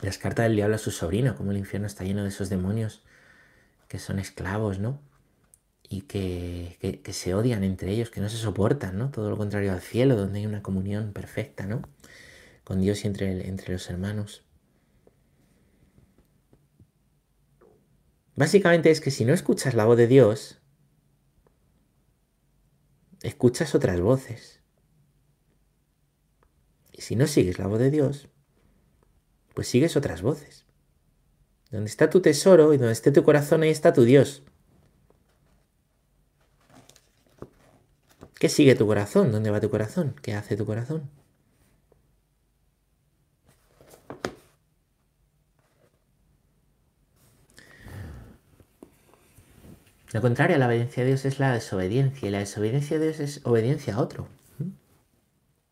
las 0.02 0.18
cartas 0.18 0.46
del 0.46 0.56
diablo 0.56 0.76
a 0.76 0.80
su 0.80 0.92
sobrino, 0.92 1.36
como 1.36 1.52
el 1.52 1.58
infierno 1.58 1.88
está 1.88 2.04
lleno 2.04 2.24
de 2.24 2.30
esos 2.30 2.50
demonios 2.50 3.04
que 3.88 4.00
son 4.00 4.20
esclavos, 4.20 4.80
¿no? 4.80 5.00
y 5.90 6.02
que, 6.02 7.02
se 7.12 7.34
odian 7.34 7.64
entre 7.64 7.92
ellos, 7.92 8.10
que 8.10 8.22
no 8.22 8.30
se 8.30 8.38
soportan, 8.38 8.98
¿no? 8.98 9.12
Todo 9.12 9.30
lo 9.30 9.38
contrario 9.38 9.72
al 9.72 9.82
cielo, 9.82 10.16
donde 10.16 10.40
hay 10.40 10.46
una 10.46 10.64
comunión 10.64 11.14
perfecta, 11.14 11.66
¿no? 11.66 11.82
Con 12.64 12.82
Dios 12.82 13.04
y 13.04 13.08
entre, 13.08 13.48
entre 13.48 13.74
los 13.74 13.90
hermanos. 13.90 14.44
Básicamente 18.36 18.92
es 18.92 19.00
que 19.00 19.12
si 19.12 19.26
no 19.26 19.34
escuchas 19.34 19.76
la 19.76 19.86
voz 19.86 19.98
de 19.98 20.08
Dios, 20.08 20.60
escuchas 23.22 23.76
otras 23.76 24.00
voces. 24.02 24.62
Y 26.92 27.02
si 27.02 27.16
no 27.16 27.28
sigues 27.28 27.60
la 27.60 27.68
voz 27.68 27.80
de 27.80 27.92
Dios, 27.92 28.30
pues 29.56 29.68
sigues 29.68 29.98
otras 29.98 30.22
voces. 30.22 30.66
Donde 31.72 31.90
está 31.90 32.12
tu 32.12 32.22
tesoro 32.22 32.74
y 32.74 32.78
donde 32.78 32.94
esté 32.94 33.12
tu 33.12 33.24
corazón, 33.24 33.64
ahí 33.64 33.72
está 33.72 33.94
tu 33.94 34.04
Dios. 34.04 34.44
¿Qué 38.36 38.50
sigue 38.50 38.76
tu 38.76 38.86
corazón? 38.86 39.32
¿Dónde 39.32 39.50
va 39.50 39.62
tu 39.62 39.70
corazón? 39.70 40.14
¿Qué 40.22 40.34
hace 40.34 40.56
tu 40.58 40.66
corazón? 40.66 41.10
Lo 50.12 50.22
contrario 50.22 50.58
a 50.58 50.60
la 50.60 50.68
obediencia 50.68 51.04
a 51.04 51.06
Dios 51.06 51.26
es 51.26 51.40
la 51.40 51.54
desobediencia 51.54 52.28
y 52.28 52.32
la 52.32 52.40
desobediencia 52.40 52.98
a 52.98 53.00
Dios 53.00 53.20
es 53.20 53.42
obediencia 53.44 53.96
a 53.96 54.02
otro. 54.02 54.28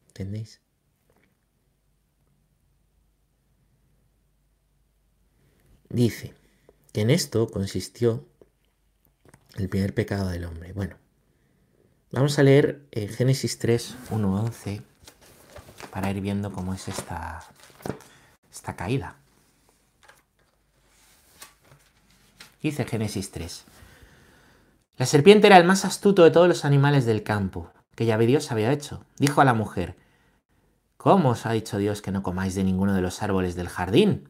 ¿Entendéis? 0.08 0.62
Dice 5.94 6.34
que 6.92 7.02
en 7.02 7.10
esto 7.10 7.48
consistió 7.48 8.26
el 9.56 9.70
primer 9.70 9.94
pecado 9.94 10.28
del 10.28 10.44
hombre. 10.44 10.74
Bueno, 10.74 10.98
Vamos 12.14 12.38
a 12.38 12.44
leer 12.44 12.86
eh, 12.92 13.08
Génesis 13.08 13.58
3, 13.58 13.96
1, 14.12 14.36
11 14.44 14.84
para 15.90 16.12
ir 16.12 16.22
viendo 16.22 16.52
cómo 16.52 16.76
es 16.76 16.88
esta, 16.88 17.44
esta 18.52 18.76
caída. 18.76 19.16
Dice 22.62 22.86
Génesis 22.86 23.32
3. 23.32 23.64
La 24.98 25.08
serpiente 25.08 25.48
era 25.48 25.58
el 25.58 25.64
más 25.64 25.86
astuto 25.86 26.24
de 26.24 26.30
todos 26.30 26.48
los 26.48 26.66
animales 26.66 27.08
del 27.08 27.24
campo 27.24 27.72
que 27.96 28.06
Yahvé 28.06 28.28
Dios 28.28 28.52
había 28.52 28.72
hecho. 28.72 29.04
Dijo 29.18 29.42
a 29.42 29.46
la 29.46 29.56
mujer, 29.56 29.96
¿Cómo 30.98 31.32
os 31.32 31.48
ha 31.48 31.54
dicho 31.54 31.80
Dios 31.80 32.04
que 32.04 32.12
no 32.12 32.22
comáis 32.22 32.54
de 32.54 32.64
ninguno 32.64 32.94
de 32.94 33.02
los 33.02 33.24
árboles 33.24 33.56
del 33.56 33.70
jardín? 33.70 34.30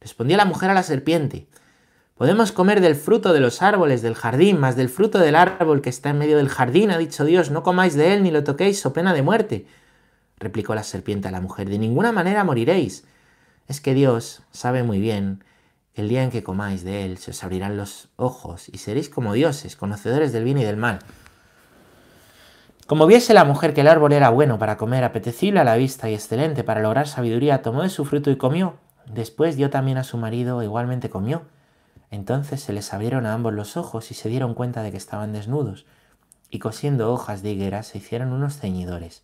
Respondió 0.00 0.36
la 0.36 0.44
mujer 0.44 0.70
a 0.70 0.74
la 0.74 0.82
serpiente, 0.82 1.46
Podemos 2.20 2.52
comer 2.52 2.82
del 2.82 2.96
fruto 2.96 3.32
de 3.32 3.40
los 3.40 3.62
árboles 3.62 4.02
del 4.02 4.14
jardín, 4.14 4.60
más 4.60 4.76
del 4.76 4.90
fruto 4.90 5.18
del 5.18 5.34
árbol 5.34 5.80
que 5.80 5.88
está 5.88 6.10
en 6.10 6.18
medio 6.18 6.36
del 6.36 6.50
jardín, 6.50 6.90
ha 6.90 6.98
dicho 6.98 7.24
Dios, 7.24 7.50
no 7.50 7.62
comáis 7.62 7.94
de 7.94 8.12
él 8.12 8.22
ni 8.22 8.30
lo 8.30 8.44
toquéis 8.44 8.84
o 8.84 8.92
pena 8.92 9.14
de 9.14 9.22
muerte. 9.22 9.64
Replicó 10.36 10.74
la 10.74 10.82
serpiente 10.82 11.28
a 11.28 11.30
la 11.30 11.40
mujer, 11.40 11.70
de 11.70 11.78
ninguna 11.78 12.12
manera 12.12 12.44
moriréis. 12.44 13.04
Es 13.68 13.80
que 13.80 13.94
Dios 13.94 14.42
sabe 14.50 14.82
muy 14.82 15.00
bien 15.00 15.42
que 15.94 16.02
el 16.02 16.10
día 16.10 16.22
en 16.22 16.30
que 16.30 16.42
comáis 16.42 16.84
de 16.84 17.06
él 17.06 17.16
se 17.16 17.30
os 17.30 17.42
abrirán 17.42 17.78
los 17.78 18.10
ojos 18.16 18.68
y 18.68 18.76
seréis 18.76 19.08
como 19.08 19.32
dioses, 19.32 19.74
conocedores 19.74 20.30
del 20.30 20.44
bien 20.44 20.58
y 20.58 20.64
del 20.64 20.76
mal. 20.76 20.98
Como 22.86 23.06
viese 23.06 23.32
la 23.32 23.44
mujer 23.46 23.72
que 23.72 23.80
el 23.80 23.88
árbol 23.88 24.12
era 24.12 24.28
bueno 24.28 24.58
para 24.58 24.76
comer, 24.76 25.04
apetecible 25.04 25.60
a 25.60 25.64
la 25.64 25.76
vista 25.76 26.10
y 26.10 26.12
excelente 26.12 26.64
para 26.64 26.82
lograr 26.82 27.08
sabiduría, 27.08 27.62
tomó 27.62 27.82
de 27.82 27.88
su 27.88 28.04
fruto 28.04 28.30
y 28.30 28.36
comió. 28.36 28.74
Después 29.06 29.56
dio 29.56 29.70
también 29.70 29.98
a 29.98 30.04
su 30.04 30.16
marido, 30.16 30.62
igualmente 30.62 31.10
comió. 31.10 31.42
Entonces 32.10 32.60
se 32.60 32.72
les 32.72 32.92
abrieron 32.92 33.26
a 33.26 33.34
ambos 33.34 33.52
los 33.52 33.76
ojos 33.76 34.10
y 34.10 34.14
se 34.14 34.28
dieron 34.28 34.54
cuenta 34.54 34.82
de 34.82 34.90
que 34.90 34.96
estaban 34.96 35.32
desnudos, 35.32 35.86
y 36.50 36.58
cosiendo 36.58 37.12
hojas 37.12 37.42
de 37.42 37.50
higuera 37.52 37.82
se 37.82 37.98
hicieron 37.98 38.32
unos 38.32 38.58
ceñidores. 38.58 39.22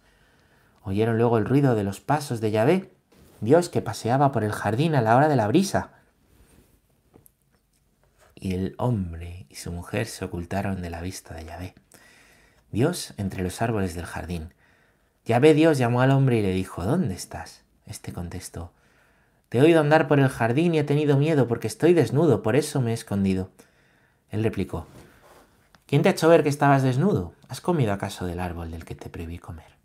Oyeron 0.83 1.19
luego 1.19 1.39
el 1.39 1.45
ruido 1.45 1.75
de 1.75 1.83
los 1.83 2.01
pasos 2.01 2.41
de 2.41 2.53
Yahvé, 2.53 2.93
Dios 3.41 3.69
que 3.69 3.83
paseaba 3.83 4.31
por 4.31 4.45
el 4.45 4.53
jardín 4.53 4.95
a 4.95 5.03
la 5.03 5.17
hora 5.17 5.29
de 5.29 5.37
la 5.37 5.49
brisa. 5.49 5.91
Y 8.35 8.55
el 8.55 8.75
hombre 8.79 9.47
y 9.49 9.57
su 9.57 9.73
mujer 9.73 10.07
se 10.07 10.25
ocultaron 10.25 10.83
de 10.83 10.91
la 10.91 11.01
vista 11.01 11.35
de 11.35 11.45
Yahvé. 11.45 11.75
Dios 12.71 13.15
entre 13.17 13.43
los 13.43 13.63
árboles 13.63 13.95
del 13.95 14.05
jardín. 14.05 14.55
Yahvé 15.25 15.55
Dios 15.55 15.79
llamó 15.79 16.03
al 16.03 16.13
hombre 16.13 16.39
y 16.39 16.43
le 16.43 16.53
dijo, 16.53 16.85
¿Dónde 16.85 17.15
estás? 17.15 17.65
Este 17.85 18.13
contestó, 18.13 18.73
te 19.49 19.59
he 19.59 19.63
oído 19.63 19.81
andar 19.81 20.09
por 20.09 20.19
el 20.19 20.29
jardín 20.29 20.75
y 20.75 20.79
he 20.79 20.85
tenido 20.85 21.17
miedo 21.17 21.47
porque 21.47 21.67
estoy 21.67 21.95
desnudo, 21.95 22.43
por 22.43 22.57
eso 22.57 22.81
me 22.81 22.91
he 22.91 22.95
escondido. 22.95 23.51
Él 24.31 24.43
replicó, 24.43 24.87
¿Quién 25.87 26.03
te 26.03 26.09
ha 26.09 26.13
hecho 26.13 26.29
ver 26.29 26.43
que 26.43 26.49
estabas 26.49 26.83
desnudo? 26.83 27.33
¿Has 27.49 27.61
comido 27.61 27.93
acaso 27.93 28.27
del 28.27 28.41
árbol 28.41 28.73
del 28.73 28.85
que 28.85 28.97
te 28.97 29.09
prohibí 29.09 29.39
comer? 29.39 29.77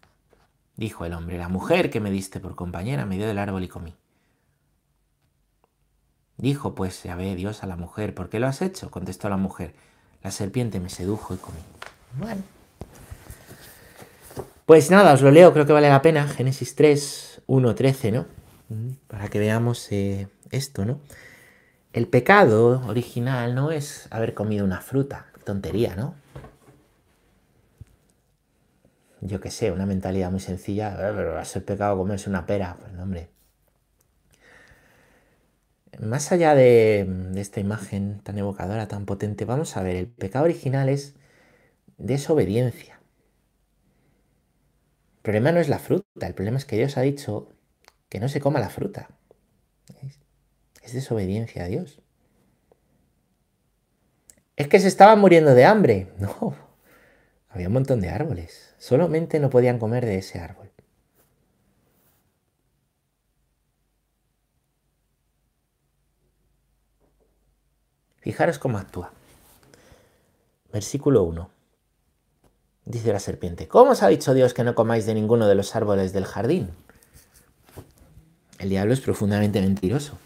Dijo 0.76 1.06
el 1.06 1.14
hombre, 1.14 1.38
la 1.38 1.48
mujer 1.48 1.92
que 1.92 2.00
me 2.00 2.10
diste 2.10 2.40
por 2.40 2.56
compañera 2.56 3.06
me 3.06 3.18
dio 3.18 3.28
del 3.28 3.38
árbol 3.38 3.64
y 3.64 3.68
comí. 3.68 3.96
Dijo 6.38 6.74
pues 6.74 7.04
ve 7.04 7.36
Dios 7.36 7.62
a 7.62 7.68
la 7.68 7.76
mujer, 7.76 8.16
¿por 8.16 8.30
qué 8.30 8.40
lo 8.40 8.48
has 8.48 8.64
hecho? 8.64 8.90
Contestó 8.90 9.30
la 9.30 9.38
mujer, 9.38 9.76
la 10.24 10.32
serpiente 10.32 10.80
me 10.80 10.90
sedujo 10.90 11.36
y 11.36 11.38
comí. 11.38 11.60
Bueno. 12.18 12.42
Pues 14.66 14.90
nada, 14.90 15.14
os 15.14 15.22
lo 15.22 15.30
leo, 15.30 15.54
creo 15.54 15.68
que 15.68 15.74
vale 15.74 15.90
la 15.90 16.02
pena. 16.02 16.28
Génesis 16.28 16.74
3, 16.74 17.44
1, 17.46 17.76
13, 17.76 18.12
¿no? 18.12 18.26
Para 19.08 19.28
que 19.30 19.40
veamos 19.40 19.92
eh, 19.92 20.28
esto, 20.52 20.86
¿no? 20.86 21.00
El 21.94 22.08
pecado 22.08 22.82
original 22.88 23.54
no 23.56 23.72
es 23.72 24.08
haber 24.12 24.34
comido 24.34 24.64
una 24.66 24.82
fruta, 24.82 25.28
tontería, 25.44 25.96
¿no? 25.96 26.16
Yo 29.22 29.40
qué 29.40 29.52
sé, 29.52 29.72
una 29.72 29.86
mentalidad 29.86 30.32
muy 30.32 30.40
sencilla, 30.40 30.94
eh, 30.94 31.14
pero 31.16 31.34
va 31.34 31.42
a 31.42 31.46
ser 31.46 31.64
pecado 31.66 31.98
comerse 31.98 32.30
una 32.30 32.46
pera, 32.46 32.78
pues 32.80 32.94
no, 32.94 33.04
hombre. 33.04 33.30
Más 36.00 36.32
allá 36.32 36.56
de, 36.56 37.06
de 37.32 37.42
esta 37.42 37.60
imagen 37.60 38.22
tan 38.24 38.38
evocadora, 38.38 38.88
tan 38.88 39.06
potente, 39.06 39.46
vamos 39.46 39.78
a 39.78 39.84
ver, 39.84 39.96
el 39.98 40.08
pecado 40.08 40.46
original 40.46 40.90
es 40.90 41.16
desobediencia. 41.98 43.00
El 45.18 45.22
problema 45.24 45.52
no 45.52 45.60
es 45.60 45.70
la 45.70 45.78
fruta, 45.78 46.26
el 46.26 46.34
problema 46.34 46.58
es 46.58 46.66
que 46.66 46.78
Dios 46.78 46.98
ha 46.98 47.02
dicho 47.02 47.50
que 48.12 48.20
no 48.20 48.28
se 48.28 48.42
coma 48.42 48.60
la 48.60 48.70
fruta. 48.70 49.08
Es 50.84 50.94
desobediencia 50.94 51.64
a 51.64 51.68
Dios. 51.68 52.02
es 54.58 54.68
que 54.68 54.80
se 54.82 54.90
estaban 54.90 55.18
muriendo 55.20 55.56
de 55.56 55.64
hambre. 55.64 56.12
No, 56.20 56.56
había 57.50 57.68
un 57.68 57.74
montón 57.74 58.02
de 58.02 58.10
árboles. 58.10 58.76
Solamente 58.78 59.40
no 59.40 59.50
podían 59.50 59.80
comer 59.80 60.06
de 60.06 60.18
ese 60.18 60.40
árbol. 60.40 60.70
Fijaros 68.18 68.60
cómo 68.60 68.78
actúa. 68.78 69.14
Versículo 70.74 71.24
1. 71.24 71.50
Dice 72.86 73.14
la 73.14 73.20
serpiente, 73.20 73.70
¿cómo 73.70 73.92
os 73.92 74.04
ha 74.04 74.10
dicho 74.10 74.34
Dios 74.34 74.54
que 74.54 74.66
no 74.66 74.76
comáis 74.76 75.06
de 75.06 75.14
ninguno 75.14 75.48
de 75.48 75.56
los 75.56 75.76
árboles 75.78 76.12
del 76.12 76.26
jardín? 76.26 76.72
El 78.62 78.70
diablo 78.70 78.94
es 78.94 79.02
profundamente 79.02 79.60
mentiroso. 79.60 80.20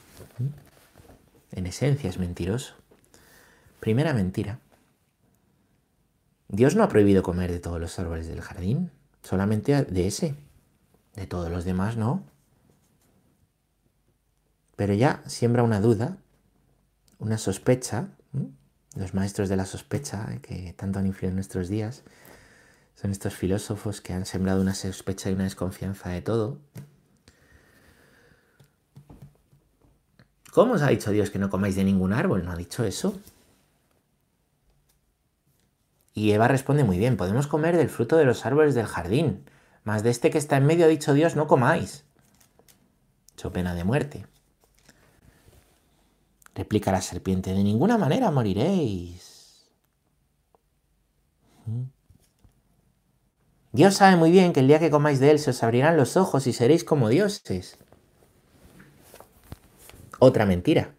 En 1.53 1.65
esencia 1.67 2.09
es 2.09 2.19
mentiroso. 2.19 2.73
Primera 3.79 4.13
mentira. 4.13 4.59
Dios 6.49 6.75
no 6.75 6.83
ha 6.83 6.89
prohibido 6.89 7.23
comer 7.23 7.49
de 7.49 7.59
todos 7.59 7.79
los 7.79 7.97
árboles 7.97 8.27
del 8.27 8.41
jardín, 8.41 8.91
solamente 9.23 9.85
de 9.85 10.07
ese. 10.07 10.35
De 11.15 11.27
todos 11.27 11.49
los 11.49 11.63
demás 11.63 11.95
no. 11.95 12.25
Pero 14.75 14.93
ya 14.93 15.23
siembra 15.27 15.63
una 15.63 15.79
duda, 15.79 16.17
una 17.19 17.37
sospecha. 17.37 18.09
Los 18.97 19.13
maestros 19.13 19.47
de 19.47 19.55
la 19.55 19.65
sospecha, 19.65 20.27
eh, 20.33 20.41
que 20.41 20.73
tanto 20.73 20.99
han 20.99 21.07
influido 21.07 21.29
en 21.29 21.35
nuestros 21.35 21.69
días, 21.69 22.03
son 22.95 23.11
estos 23.11 23.33
filósofos 23.33 24.01
que 24.01 24.11
han 24.11 24.25
sembrado 24.25 24.59
una 24.59 24.75
sospecha 24.75 25.29
y 25.29 25.35
una 25.35 25.45
desconfianza 25.45 26.09
de 26.09 26.21
todo. 26.21 26.59
¿Cómo 30.55 30.75
os 30.75 30.81
ha 30.83 30.87
dicho 30.87 31.11
Dios 31.11 31.31
que 31.31 31.37
no 31.37 31.49
comáis 31.49 31.75
de 31.75 31.83
ningún 31.83 32.13
árbol? 32.13 32.45
¿No 32.45 32.51
ha 32.53 32.55
dicho 32.55 32.85
eso? 32.85 33.19
Y 36.13 36.31
Eva 36.31 36.47
responde 36.47 36.85
muy 36.85 36.97
bien, 36.97 37.17
podemos 37.17 37.45
comer 37.47 37.75
del 37.75 37.89
fruto 37.89 38.15
de 38.15 38.23
los 38.23 38.45
árboles 38.45 38.73
del 38.73 38.85
jardín, 38.85 39.43
mas 39.83 40.01
de 40.01 40.11
este 40.11 40.29
que 40.29 40.37
está 40.37 40.55
en 40.55 40.65
medio 40.65 40.85
ha 40.85 40.87
dicho 40.87 41.13
Dios, 41.13 41.35
no 41.35 41.47
comáis. 41.47 42.05
Hecho 43.33 43.51
pena 43.51 43.75
de 43.75 43.83
muerte. 43.83 44.27
Replica 46.55 46.93
la 46.93 47.01
serpiente, 47.01 47.53
de 47.53 47.61
ninguna 47.61 47.97
manera 47.97 48.31
moriréis. 48.31 49.67
Dios 53.73 53.93
sabe 53.95 54.15
muy 54.15 54.31
bien 54.31 54.53
que 54.53 54.61
el 54.61 54.69
día 54.69 54.79
que 54.79 54.89
comáis 54.89 55.19
de 55.19 55.31
él 55.31 55.39
se 55.39 55.49
os 55.49 55.63
abrirán 55.63 55.97
los 55.97 56.15
ojos 56.15 56.47
y 56.47 56.53
seréis 56.53 56.85
como 56.85 57.09
dioses. 57.09 57.77
Otra 60.19 60.45
mentira. 60.45 60.93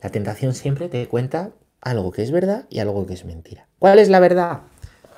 La 0.00 0.10
tentación 0.10 0.54
siempre 0.54 0.88
te 0.88 1.06
cuenta 1.08 1.52
algo 1.80 2.12
que 2.12 2.22
es 2.22 2.30
verdad 2.30 2.66
y 2.70 2.78
algo 2.78 3.06
que 3.06 3.14
es 3.14 3.24
mentira. 3.24 3.68
¿Cuál 3.78 3.98
es 3.98 4.08
la 4.08 4.20
verdad? 4.20 4.62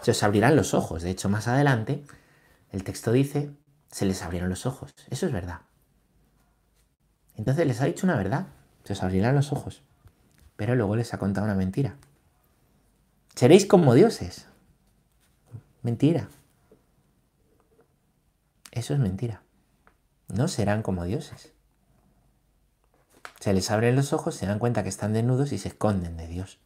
Se 0.03 0.11
os 0.11 0.23
abrirán 0.23 0.57
los 0.57 0.75
ojos. 0.75 1.03
De 1.03 1.11
hecho, 1.11 1.29
más 1.29 1.49
adelante, 1.49 2.03
el 2.73 2.85
texto 2.85 3.13
dice, 3.13 3.51
se 3.91 4.07
les 4.07 4.23
abrieron 4.23 4.49
los 4.49 4.67
ojos. 4.67 4.95
Eso 5.11 5.27
es 5.27 5.33
verdad. 5.33 5.61
Entonces 7.37 7.67
les 7.67 7.81
ha 7.81 7.85
dicho 7.85 8.07
una 8.07 8.17
verdad. 8.17 8.47
Se 8.85 8.95
os 8.95 9.03
abrirán 9.03 9.35
los 9.35 9.53
ojos. 9.53 9.83
Pero 10.57 10.75
luego 10.75 10.97
les 10.97 11.15
ha 11.15 11.19
contado 11.19 11.47
una 11.47 11.55
mentira. 11.55 11.97
Seréis 13.35 13.67
como 13.67 13.95
dioses. 13.95 14.47
Mentira. 15.83 16.29
Eso 18.71 18.95
es 18.95 19.01
mentira. 19.01 19.43
No 20.29 20.49
serán 20.49 20.83
como 20.83 21.05
dioses. 21.05 21.53
Se 23.41 23.55
les 23.55 23.71
abren 23.71 23.97
los 23.97 24.13
ojos, 24.13 24.35
se 24.35 24.47
dan 24.47 24.59
cuenta 24.59 24.83
que 24.83 24.91
están 24.91 25.13
desnudos 25.15 25.53
y 25.53 25.59
se 25.59 25.69
esconden 25.69 26.17
de 26.17 26.27
Dios. 26.29 26.59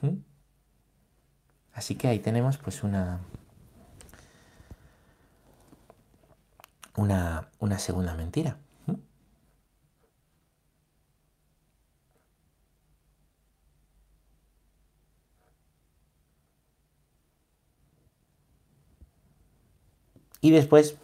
¿Mm? 0.00 0.18
Así 1.74 1.96
que 1.96 2.08
ahí 2.08 2.20
tenemos 2.20 2.56
pues 2.58 2.84
una, 2.84 3.20
una, 6.96 7.50
una 7.58 7.78
segunda 7.80 8.14
mentira. 8.14 8.58
¿Mm? 8.86 8.94
Y 20.42 20.50
después, 20.52 20.96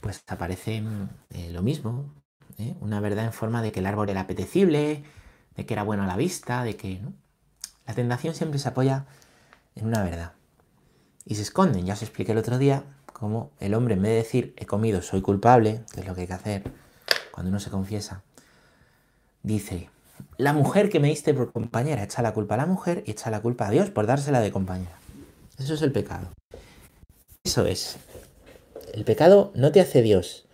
pues 0.00 0.24
aparece 0.26 0.82
eh, 1.30 1.50
lo 1.52 1.62
mismo, 1.62 2.10
¿eh? 2.58 2.74
una 2.80 3.00
verdad 3.00 3.24
en 3.24 3.32
forma 3.32 3.62
de 3.62 3.72
que 3.72 3.80
el 3.80 3.86
árbol 3.86 4.08
era 4.10 4.22
apetecible, 4.22 5.04
de 5.56 5.66
que 5.66 5.74
era 5.74 5.82
bueno 5.82 6.02
a 6.02 6.06
la 6.06 6.16
vista, 6.16 6.64
de 6.64 6.76
que... 6.76 7.00
La 7.86 7.94
tentación 7.94 8.34
siempre 8.34 8.58
se 8.58 8.68
apoya 8.68 9.06
en 9.76 9.86
una 9.86 10.02
verdad. 10.02 10.32
Y 11.24 11.36
se 11.36 11.42
esconden, 11.42 11.86
ya 11.86 11.94
os 11.94 12.02
expliqué 12.02 12.32
el 12.32 12.38
otro 12.38 12.58
día, 12.58 12.82
cómo 13.12 13.52
el 13.60 13.74
hombre 13.74 13.94
en 13.94 14.02
vez 14.02 14.10
de 14.10 14.16
decir 14.16 14.54
he 14.56 14.66
comido, 14.66 15.02
soy 15.02 15.22
culpable, 15.22 15.82
que 15.92 16.00
es 16.00 16.06
lo 16.06 16.14
que 16.14 16.22
hay 16.22 16.26
que 16.26 16.32
hacer 16.32 16.62
cuando 17.30 17.50
uno 17.50 17.60
se 17.60 17.70
confiesa, 17.70 18.22
dice, 19.42 19.90
la 20.38 20.52
mujer 20.52 20.88
que 20.88 21.00
me 21.00 21.08
diste 21.08 21.34
por 21.34 21.52
compañera, 21.52 22.02
echa 22.02 22.22
la 22.22 22.32
culpa 22.32 22.54
a 22.54 22.58
la 22.58 22.66
mujer 22.66 23.04
y 23.06 23.10
echa 23.10 23.30
la 23.30 23.40
culpa 23.40 23.66
a 23.68 23.70
Dios 23.70 23.90
por 23.90 24.06
dársela 24.06 24.40
de 24.40 24.50
compañera. 24.50 24.98
Eso 25.58 25.74
es 25.74 25.82
el 25.82 25.92
pecado. 25.92 26.28
Eso 27.44 27.66
es. 27.66 27.98
El 28.94 29.04
pecado 29.04 29.52
no 29.54 29.70
te 29.70 29.80
hace 29.80 30.00
Dios, 30.00 30.45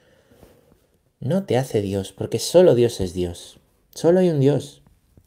no 1.23 1.45
te 1.45 1.57
hace 1.57 1.81
Dios, 1.83 2.13
porque 2.13 2.41
solo 2.41 2.75
Dios 2.75 3.01
es 3.01 3.15
Dios. 3.15 3.61
Solo 3.95 4.19
hay 4.19 4.29
un 4.29 4.41
Dios, 4.41 4.83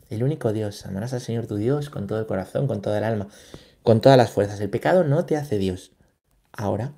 el 0.09 0.23
único 0.23 0.51
Dios. 0.51 0.85
Amarás 0.85 1.13
al 1.13 1.21
Señor 1.21 1.47
tu 1.47 1.55
Dios 1.55 1.89
con 1.89 2.05
todo 2.05 2.19
el 2.19 2.25
corazón, 2.25 2.67
con 2.67 2.81
toda 2.81 2.97
el 2.97 3.05
alma, 3.05 3.29
con 3.81 4.01
todas 4.01 4.17
las 4.17 4.29
fuerzas. 4.29 4.59
El 4.59 4.69
pecado 4.69 5.05
no 5.05 5.25
te 5.25 5.37
hace 5.37 5.57
Dios. 5.57 5.93
Ahora, 6.51 6.93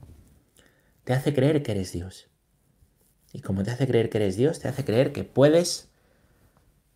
te 1.04 1.14
hace 1.14 1.32
creer 1.32 1.62
que 1.62 1.74
eres 1.74 1.92
Dios. 1.92 2.28
Y 3.32 3.42
como 3.42 3.62
te 3.62 3.70
hace 3.70 3.88
creer 3.88 4.10
que 4.10 4.18
eres 4.18 4.36
Dios, 4.36 4.58
te 4.60 4.68
hace 4.68 4.84
creer 4.84 5.14
que 5.14 5.24
puedes 5.24 5.90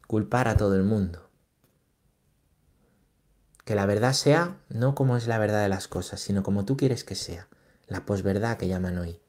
culpar 0.08 0.48
a 0.48 0.58
todo 0.58 0.76
el 0.76 0.84
mundo. 0.84 1.30
Que 3.64 3.76
la 3.76 3.86
verdad 3.86 4.14
sea 4.14 4.58
no 4.70 4.96
como 4.96 5.18
es 5.18 5.28
la 5.28 5.38
verdad 5.38 5.62
de 5.62 5.70
las 5.70 5.88
cosas, 5.88 6.20
sino 6.20 6.42
como 6.42 6.66
tú 6.66 6.78
quieres 6.78 7.04
que 7.04 7.14
sea. 7.14 7.48
La 7.86 8.08
posverdad 8.08 8.58
que 8.58 8.68
llaman 8.68 8.98
hoy 8.98 9.22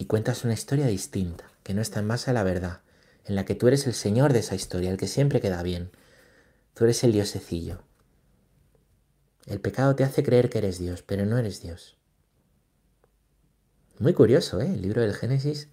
y 0.00 0.04
cuentas 0.04 0.44
una 0.44 0.54
historia 0.54 0.86
distinta, 0.86 1.50
que 1.64 1.74
no 1.74 1.82
está 1.82 1.98
en 1.98 2.06
base 2.06 2.30
a 2.30 2.32
la 2.32 2.44
verdad, 2.44 2.82
en 3.24 3.34
la 3.34 3.44
que 3.44 3.56
tú 3.56 3.66
eres 3.66 3.84
el 3.88 3.94
señor 3.94 4.32
de 4.32 4.38
esa 4.38 4.54
historia, 4.54 4.92
el 4.92 4.96
que 4.96 5.08
siempre 5.08 5.40
queda 5.40 5.60
bien. 5.64 5.90
Tú 6.74 6.84
eres 6.84 7.02
el 7.02 7.10
diosecillo. 7.10 7.82
El 9.46 9.60
pecado 9.60 9.96
te 9.96 10.04
hace 10.04 10.22
creer 10.22 10.50
que 10.50 10.58
eres 10.58 10.78
Dios, 10.78 11.02
pero 11.02 11.26
no 11.26 11.36
eres 11.36 11.62
Dios. 11.62 11.96
Muy 13.98 14.14
curioso, 14.14 14.60
¿eh? 14.60 14.72
El 14.72 14.82
libro 14.82 15.02
del 15.02 15.14
Génesis. 15.14 15.66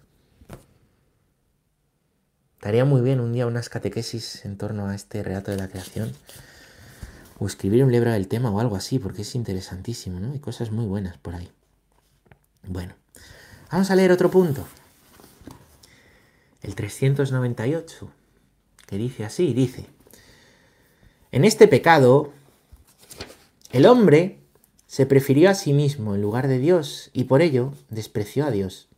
Estaría 2.56 2.84
muy 2.84 3.02
bien 3.02 3.20
un 3.20 3.32
día 3.32 3.46
unas 3.46 3.68
catequesis 3.68 4.44
en 4.44 4.58
torno 4.58 4.88
a 4.88 4.96
este 4.96 5.22
relato 5.22 5.52
de 5.52 5.58
la 5.58 5.68
creación. 5.68 6.12
O 7.38 7.46
escribir 7.46 7.84
un 7.84 7.92
libro 7.92 8.10
del 8.10 8.26
tema 8.26 8.50
o 8.50 8.58
algo 8.58 8.74
así, 8.74 8.98
porque 8.98 9.22
es 9.22 9.36
interesantísimo, 9.36 10.18
¿no? 10.18 10.32
Hay 10.32 10.40
cosas 10.40 10.72
muy 10.72 10.86
buenas 10.86 11.16
por 11.16 11.36
ahí. 11.36 11.48
Bueno. 12.64 12.96
Vamos 13.70 13.90
a 13.90 13.96
leer 13.96 14.12
otro 14.12 14.30
punto. 14.30 14.64
El 16.62 16.74
398, 16.74 18.08
que 18.86 18.96
dice 18.96 19.24
así, 19.24 19.52
dice, 19.54 19.86
en 21.32 21.44
este 21.44 21.66
pecado, 21.66 22.32
el 23.72 23.86
hombre 23.86 24.38
se 24.86 25.04
prefirió 25.04 25.50
a 25.50 25.54
sí 25.54 25.72
mismo 25.72 26.14
en 26.14 26.22
lugar 26.22 26.46
de 26.46 26.58
Dios 26.58 27.10
y 27.12 27.24
por 27.24 27.42
ello 27.42 27.72
despreció 27.90 28.46
a 28.46 28.50
Dios. 28.50 28.88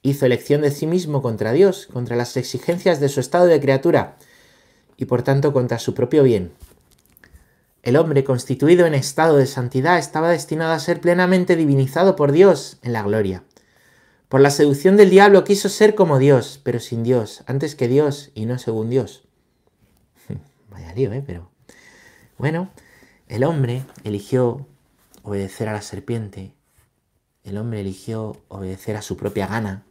Hizo 0.00 0.26
elección 0.26 0.62
de 0.62 0.70
sí 0.70 0.86
mismo 0.86 1.20
contra 1.20 1.52
Dios, 1.52 1.86
contra 1.86 2.16
las 2.16 2.36
exigencias 2.36 2.98
de 2.98 3.10
su 3.10 3.20
estado 3.20 3.46
de 3.46 3.60
criatura 3.60 4.16
y 4.96 5.04
por 5.04 5.22
tanto 5.22 5.52
contra 5.52 5.78
su 5.78 5.94
propio 5.94 6.22
bien. 6.22 6.50
El 7.82 7.96
hombre 7.96 8.24
constituido 8.24 8.86
en 8.86 8.94
estado 8.94 9.36
de 9.36 9.46
santidad 9.46 9.98
estaba 9.98 10.30
destinado 10.30 10.72
a 10.72 10.78
ser 10.78 11.00
plenamente 11.00 11.56
divinizado 11.56 12.16
por 12.16 12.32
Dios 12.32 12.78
en 12.82 12.94
la 12.94 13.02
gloria. 13.02 13.44
Por 14.32 14.40
la 14.40 14.48
seducción 14.48 14.96
del 14.96 15.10
diablo 15.10 15.44
quiso 15.44 15.68
ser 15.68 15.94
como 15.94 16.18
Dios, 16.18 16.58
pero 16.64 16.80
sin 16.80 17.02
Dios, 17.02 17.44
antes 17.44 17.76
que 17.76 17.86
Dios 17.86 18.30
y 18.32 18.46
no 18.46 18.58
según 18.58 18.88
Dios. 18.88 19.28
Vaya 20.70 20.94
lío, 20.94 21.12
¿eh? 21.12 21.22
Pero 21.26 21.50
bueno, 22.38 22.70
el 23.28 23.44
hombre 23.44 23.84
eligió 24.04 24.66
obedecer 25.22 25.68
a 25.68 25.74
la 25.74 25.82
serpiente, 25.82 26.54
el 27.44 27.58
hombre 27.58 27.80
eligió 27.80 28.40
obedecer 28.48 28.96
a 28.96 29.02
su 29.02 29.18
propia 29.18 29.46
gana 29.48 29.84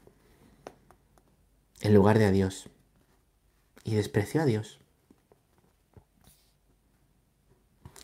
en 1.81 1.93
lugar 1.93 2.17
de 2.17 2.25
a 2.25 2.31
Dios 2.31 2.67
y 3.83 3.93
despreció 3.93 4.41
a 4.41 4.45
Dios. 4.45 4.79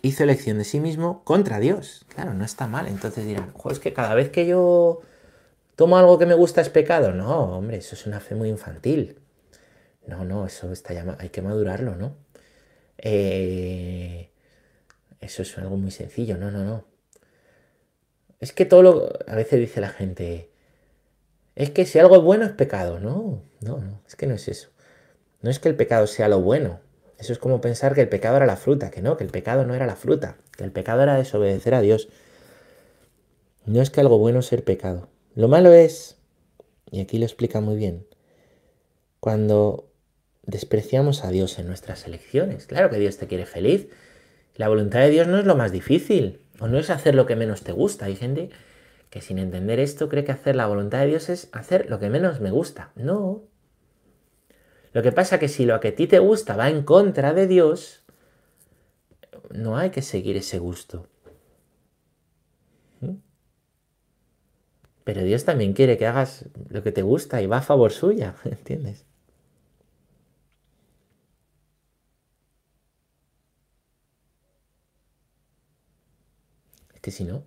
Hizo 0.04 0.22
elección 0.22 0.60
de 0.60 0.66
sí 0.66 0.80
mismo 0.80 1.24
contra 1.24 1.58
Dios. 1.58 2.06
Claro, 2.10 2.36
no 2.36 2.46
está 2.46 2.68
mal. 2.68 2.88
Entonces 2.88 3.26
dirán, 3.26 3.56
es 3.72 3.80
que 3.80 3.94
cada 3.94 4.14
vez 4.14 4.30
que 4.30 4.46
yo 4.46 5.02
¿Tomo 5.78 5.98
algo 5.98 6.20
que 6.20 6.26
me 6.26 6.34
gusta 6.36 6.60
es 6.62 6.70
pecado? 6.70 7.14
No, 7.14 7.58
hombre, 7.58 7.78
eso 7.78 7.96
es 7.96 8.06
una 8.06 8.20
fe 8.20 8.36
muy 8.36 8.50
infantil. 8.50 9.20
No, 10.08 10.26
no, 10.26 10.46
eso 10.46 10.72
está 10.74 10.94
ya, 10.94 11.16
hay 11.20 11.30
que 11.30 11.42
madurarlo, 11.42 11.96
¿no? 11.96 12.18
eh, 12.98 14.32
eso 15.22 15.42
es 15.44 15.58
algo 15.58 15.78
muy 15.78 15.92
sencillo, 15.92 16.38
no, 16.38 16.52
no, 16.52 16.64
no. 16.64 16.86
Es 18.40 18.54
que 18.54 18.66
todo 18.66 18.84
lo... 18.84 19.10
A 19.28 19.36
veces 19.36 19.60
dice 19.60 19.82
la 19.82 19.90
gente, 19.90 20.52
es 21.56 21.72
que 21.72 21.86
si 21.86 22.00
algo 22.00 22.18
es 22.18 22.22
bueno 22.24 22.46
es 22.46 22.52
pecado. 22.54 23.00
No, 23.00 23.44
no, 23.62 23.80
no, 23.80 24.02
es 24.08 24.16
que 24.16 24.28
no 24.28 24.36
es 24.36 24.48
eso. 24.48 24.70
No 25.42 25.50
es 25.50 25.60
que 25.60 25.70
el 25.70 25.76
pecado 25.76 26.08
sea 26.08 26.30
lo 26.30 26.42
bueno. 26.42 26.80
Eso 27.20 27.34
es 27.34 27.40
como 27.40 27.62
pensar 27.62 27.96
que 27.96 28.02
el 28.02 28.10
pecado 28.10 28.38
era 28.38 28.46
la 28.46 28.58
fruta, 28.58 28.92
que 28.92 29.02
no, 29.02 29.18
que 29.18 29.24
el 29.24 29.32
pecado 29.32 29.66
no 29.66 29.74
era 29.76 29.88
la 29.88 29.96
fruta, 29.96 30.38
que 30.56 30.64
el 30.64 30.72
pecado 30.72 31.04
era 31.04 31.16
desobedecer 31.18 31.74
a 31.74 31.82
Dios. 31.82 32.10
No 33.66 33.82
es 33.82 33.90
que 33.90 34.02
algo 34.02 34.18
bueno 34.20 34.42
sea 34.42 34.60
pecado. 34.62 35.10
Lo 35.38 35.48
malo 35.48 35.72
es, 35.72 36.18
y 36.90 37.00
aquí 37.00 37.20
lo 37.20 37.26
explica 37.26 37.62
muy 37.62 37.76
bien, 37.76 38.08
cuando 39.20 39.88
despreciamos 40.42 41.24
a 41.24 41.30
Dios 41.30 41.60
en 41.60 41.68
nuestras 41.68 42.08
elecciones. 42.08 42.66
Claro 42.66 42.90
que 42.90 42.98
Dios 42.98 43.18
te 43.18 43.28
quiere 43.28 43.46
feliz. 43.46 43.88
La 44.56 44.68
voluntad 44.68 45.02
de 45.02 45.12
Dios 45.12 45.28
no 45.28 45.38
es 45.38 45.46
lo 45.46 45.56
más 45.56 45.72
difícil, 45.72 46.42
o 46.60 46.68
no 46.68 46.80
es 46.80 46.90
hacer 46.90 47.14
lo 47.14 47.28
que 47.28 47.36
menos 47.36 47.62
te 47.62 47.72
gusta. 47.72 48.06
Hay 48.06 48.16
gente 48.16 48.50
que 49.12 49.22
sin 49.22 49.38
entender 49.38 49.80
esto 49.80 50.10
cree 50.10 50.24
que 50.24 50.32
hacer 50.32 50.56
la 50.56 50.66
voluntad 50.66 51.02
de 51.02 51.06
Dios 51.10 51.30
es 51.30 51.50
hacer 51.52 51.88
lo 51.88 52.00
que 52.00 52.10
menos 52.10 52.42
me 52.42 52.50
gusta. 52.50 52.92
No. 52.96 53.44
Lo 54.92 55.04
que 55.04 55.12
pasa 55.12 55.36
es 55.36 55.40
que 55.40 55.50
si 55.50 55.68
lo 55.68 55.80
que 55.80 55.90
a 55.90 55.96
ti 55.96 56.08
te 56.08 56.18
gusta 56.18 56.58
va 56.58 56.68
en 56.72 56.82
contra 56.82 57.36
de 57.36 57.46
Dios, 57.46 58.02
no 59.52 59.78
hay 59.78 59.92
que 59.92 60.02
seguir 60.02 60.36
ese 60.36 60.58
gusto. 60.58 61.08
Pero 65.08 65.24
Dios 65.24 65.46
también 65.46 65.72
quiere 65.72 65.98
que 65.98 66.06
hagas 66.06 66.44
lo 66.68 66.84
que 66.84 66.92
te 66.92 67.02
gusta 67.02 67.42
y 67.42 67.46
va 67.48 67.60
a 67.60 67.62
favor 67.62 67.94
suya, 67.94 68.36
¿entiendes? 68.44 69.06
Es 76.94 77.00
que 77.00 77.12
si 77.12 77.24
no, 77.24 77.46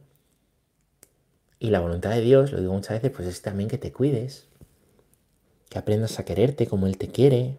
y 1.58 1.68
la 1.68 1.80
voluntad 1.80 2.12
de 2.12 2.22
Dios, 2.22 2.50
lo 2.50 2.60
digo 2.60 2.72
muchas 2.72 3.02
veces, 3.02 3.14
pues 3.14 3.28
es 3.28 3.42
también 3.42 3.68
que 3.68 3.76
te 3.76 3.92
cuides, 3.92 4.48
que 5.68 5.78
aprendas 5.78 6.18
a 6.18 6.24
quererte 6.24 6.66
como 6.66 6.86
Él 6.86 6.96
te 6.96 7.08
quiere, 7.08 7.58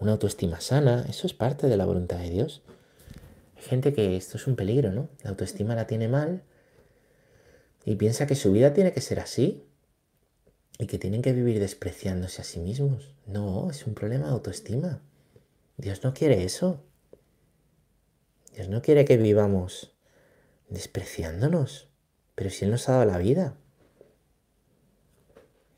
una 0.00 0.10
autoestima 0.10 0.60
sana, 0.60 1.06
eso 1.08 1.28
es 1.28 1.34
parte 1.34 1.68
de 1.68 1.76
la 1.76 1.84
voluntad 1.84 2.18
de 2.18 2.30
Dios. 2.30 2.62
Hay 3.56 3.62
gente 3.62 3.94
que 3.94 4.16
esto 4.16 4.38
es 4.38 4.48
un 4.48 4.56
peligro, 4.56 4.90
¿no? 4.90 5.08
La 5.22 5.30
autoestima 5.30 5.76
la 5.76 5.86
tiene 5.86 6.08
mal 6.08 6.42
y 7.84 7.96
piensa 7.96 8.26
que 8.26 8.34
su 8.34 8.52
vida 8.52 8.72
tiene 8.72 8.92
que 8.92 9.00
ser 9.00 9.20
así 9.20 9.66
y 10.78 10.86
que 10.86 10.98
tienen 10.98 11.22
que 11.22 11.32
vivir 11.32 11.60
despreciándose 11.60 12.42
a 12.42 12.44
sí 12.44 12.60
mismos. 12.60 13.14
No, 13.26 13.70
es 13.70 13.86
un 13.86 13.94
problema 13.94 14.26
de 14.26 14.32
autoestima. 14.32 15.02
Dios 15.76 16.04
no 16.04 16.14
quiere 16.14 16.44
eso. 16.44 16.82
Dios 18.54 18.68
no 18.68 18.82
quiere 18.82 19.04
que 19.04 19.16
vivamos 19.16 19.94
despreciándonos. 20.68 21.88
Pero 22.34 22.50
si 22.50 22.64
Él 22.64 22.70
nos 22.70 22.88
ha 22.88 22.92
dado 22.92 23.04
la 23.04 23.18
vida. 23.18 23.56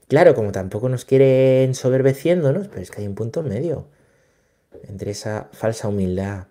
Claro, 0.08 0.34
como 0.34 0.52
tampoco 0.52 0.88
nos 0.88 1.04
quiere 1.04 1.64
ensoberbeciéndonos, 1.64 2.68
pero 2.68 2.82
es 2.82 2.90
que 2.90 3.00
hay 3.00 3.08
un 3.08 3.14
punto 3.14 3.42
medio 3.42 3.88
entre 4.84 5.10
esa 5.10 5.48
falsa 5.52 5.88
humildad, 5.88 6.48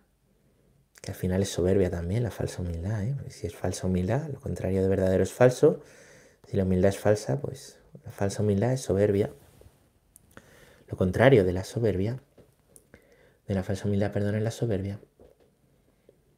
que 1.01 1.11
al 1.11 1.17
final 1.17 1.41
es 1.41 1.49
soberbia 1.49 1.89
también, 1.89 2.23
la 2.23 2.31
falsa 2.31 2.61
humildad. 2.61 3.03
¿eh? 3.03 3.15
si 3.29 3.47
es 3.47 3.55
falsa 3.55 3.87
humildad, 3.87 4.29
lo 4.29 4.39
contrario 4.39 4.81
de 4.81 4.87
verdadero 4.87 5.23
es 5.23 5.33
falso. 5.33 5.81
Si 6.47 6.57
la 6.57 6.63
humildad 6.63 6.89
es 6.89 6.99
falsa, 6.99 7.41
pues 7.41 7.79
la 8.05 8.11
falsa 8.11 8.43
humildad 8.43 8.73
es 8.73 8.81
soberbia. 8.81 9.31
Lo 10.87 10.97
contrario 10.97 11.43
de 11.43 11.53
la 11.53 11.63
soberbia, 11.63 12.21
de 13.47 13.55
la 13.55 13.63
falsa 13.63 13.87
humildad, 13.87 14.11
perdón, 14.11 14.35
es 14.35 14.43
la 14.43 14.51
soberbia. 14.51 14.99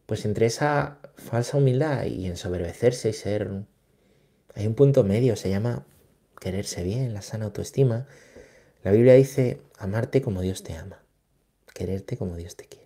Pues 0.06 0.26
entre 0.26 0.45
esa 0.45 0.99
falsa 1.15 1.58
humildad 1.58 2.06
y 2.06 2.28
ensoberbecerse 2.28 3.10
y 3.10 3.13
ser... 3.13 3.65
Hay 4.56 4.67
un 4.67 4.76
punto 4.76 5.04
medio, 5.04 5.36
se 5.36 5.49
llama 5.49 5.86
quererse 6.39 6.84
bien, 6.84 7.13
la 7.13 7.21
sana 7.21 7.45
autoestima. 7.45 8.06
La 8.84 8.91
Biblia 8.91 9.13
dice 9.13 9.62
amarte 9.78 10.21
como 10.21 10.41
Dios 10.41 10.62
te 10.62 10.76
ama, 10.76 11.02
quererte 11.73 12.17
como 12.17 12.36
Dios 12.36 12.56
te 12.56 12.65
quiere. 12.65 12.83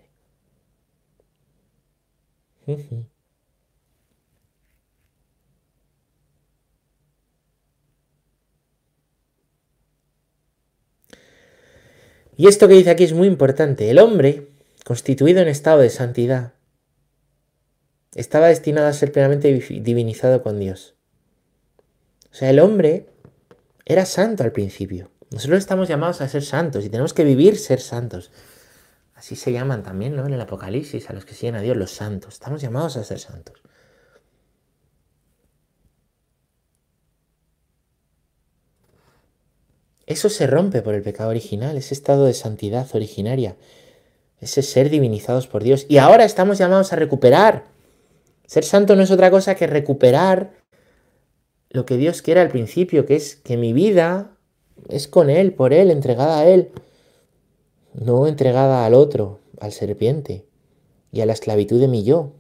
Y 12.35 12.47
esto 12.47 12.67
que 12.67 12.75
dice 12.75 12.91
aquí 12.91 13.03
es 13.03 13.13
muy 13.13 13.27
importante. 13.27 13.89
El 13.89 13.99
hombre, 13.99 14.49
constituido 14.85 15.41
en 15.41 15.47
estado 15.47 15.79
de 15.79 15.89
santidad, 15.89 16.53
estaba 18.13 18.47
destinado 18.47 18.87
a 18.87 18.93
ser 18.93 19.11
plenamente 19.11 19.51
divinizado 19.81 20.43
con 20.43 20.59
Dios. 20.59 20.95
O 22.31 22.35
sea, 22.35 22.49
el 22.49 22.59
hombre 22.59 23.07
era 23.85 24.05
santo 24.05 24.43
al 24.43 24.51
principio. 24.51 25.09
Nosotros 25.31 25.59
estamos 25.59 25.87
llamados 25.87 26.21
a 26.21 26.27
ser 26.27 26.43
santos 26.43 26.85
y 26.85 26.89
tenemos 26.89 27.13
que 27.13 27.23
vivir 27.23 27.57
ser 27.57 27.79
santos. 27.79 28.31
Así 29.17 29.35
se 29.35 29.51
llaman 29.51 29.83
también, 29.83 30.15
¿no? 30.15 30.25
En 30.25 30.33
el 30.33 30.39
Apocalipsis, 30.39 31.09
a 31.09 31.13
los 31.13 31.25
que 31.25 31.33
siguen 31.33 31.55
a 31.55 31.61
Dios, 31.61 31.75
los 31.75 31.91
santos. 31.91 32.35
Estamos 32.35 32.61
llamados 32.61 32.95
a 32.95 33.03
ser 33.03 33.19
santos. 33.19 33.61
Eso 40.05 40.29
se 40.29 40.47
rompe 40.47 40.81
por 40.81 40.93
el 40.93 41.01
pecado 41.01 41.31
original, 41.31 41.75
ese 41.75 41.93
estado 41.93 42.25
de 42.25 42.33
santidad 42.33 42.87
originaria, 42.93 43.57
ese 44.39 44.61
ser 44.61 44.89
divinizados 44.89 45.47
por 45.47 45.63
Dios. 45.63 45.85
Y 45.89 45.97
ahora 45.97 46.23
estamos 46.23 46.57
llamados 46.57 46.93
a 46.93 46.95
recuperar 46.95 47.65
ser 48.47 48.63
santo 48.63 48.95
no 48.95 49.03
es 49.03 49.11
otra 49.11 49.29
cosa 49.29 49.55
que 49.55 49.67
recuperar 49.67 50.53
lo 51.69 51.85
que 51.85 51.97
Dios 51.97 52.21
quiere 52.21 52.39
al 52.39 52.47
principio, 52.47 53.05
que 53.05 53.17
es 53.17 53.35
que 53.35 53.57
mi 53.57 53.73
vida 53.73 54.37
es 54.87 55.09
con 55.09 55.29
Él, 55.29 55.53
por 55.53 55.73
Él, 55.73 55.91
entregada 55.91 56.39
a 56.39 56.47
Él, 56.47 56.71
no 57.97 58.27
entregada 58.27 58.85
al 58.85 58.93
otro, 58.93 59.39
al 59.59 59.71
serpiente 59.71 60.47
y 61.11 61.21
a 61.21 61.25
la 61.25 61.33
esclavitud 61.33 61.79
de 61.79 61.87
mi 61.87 62.03
yo. 62.03 62.33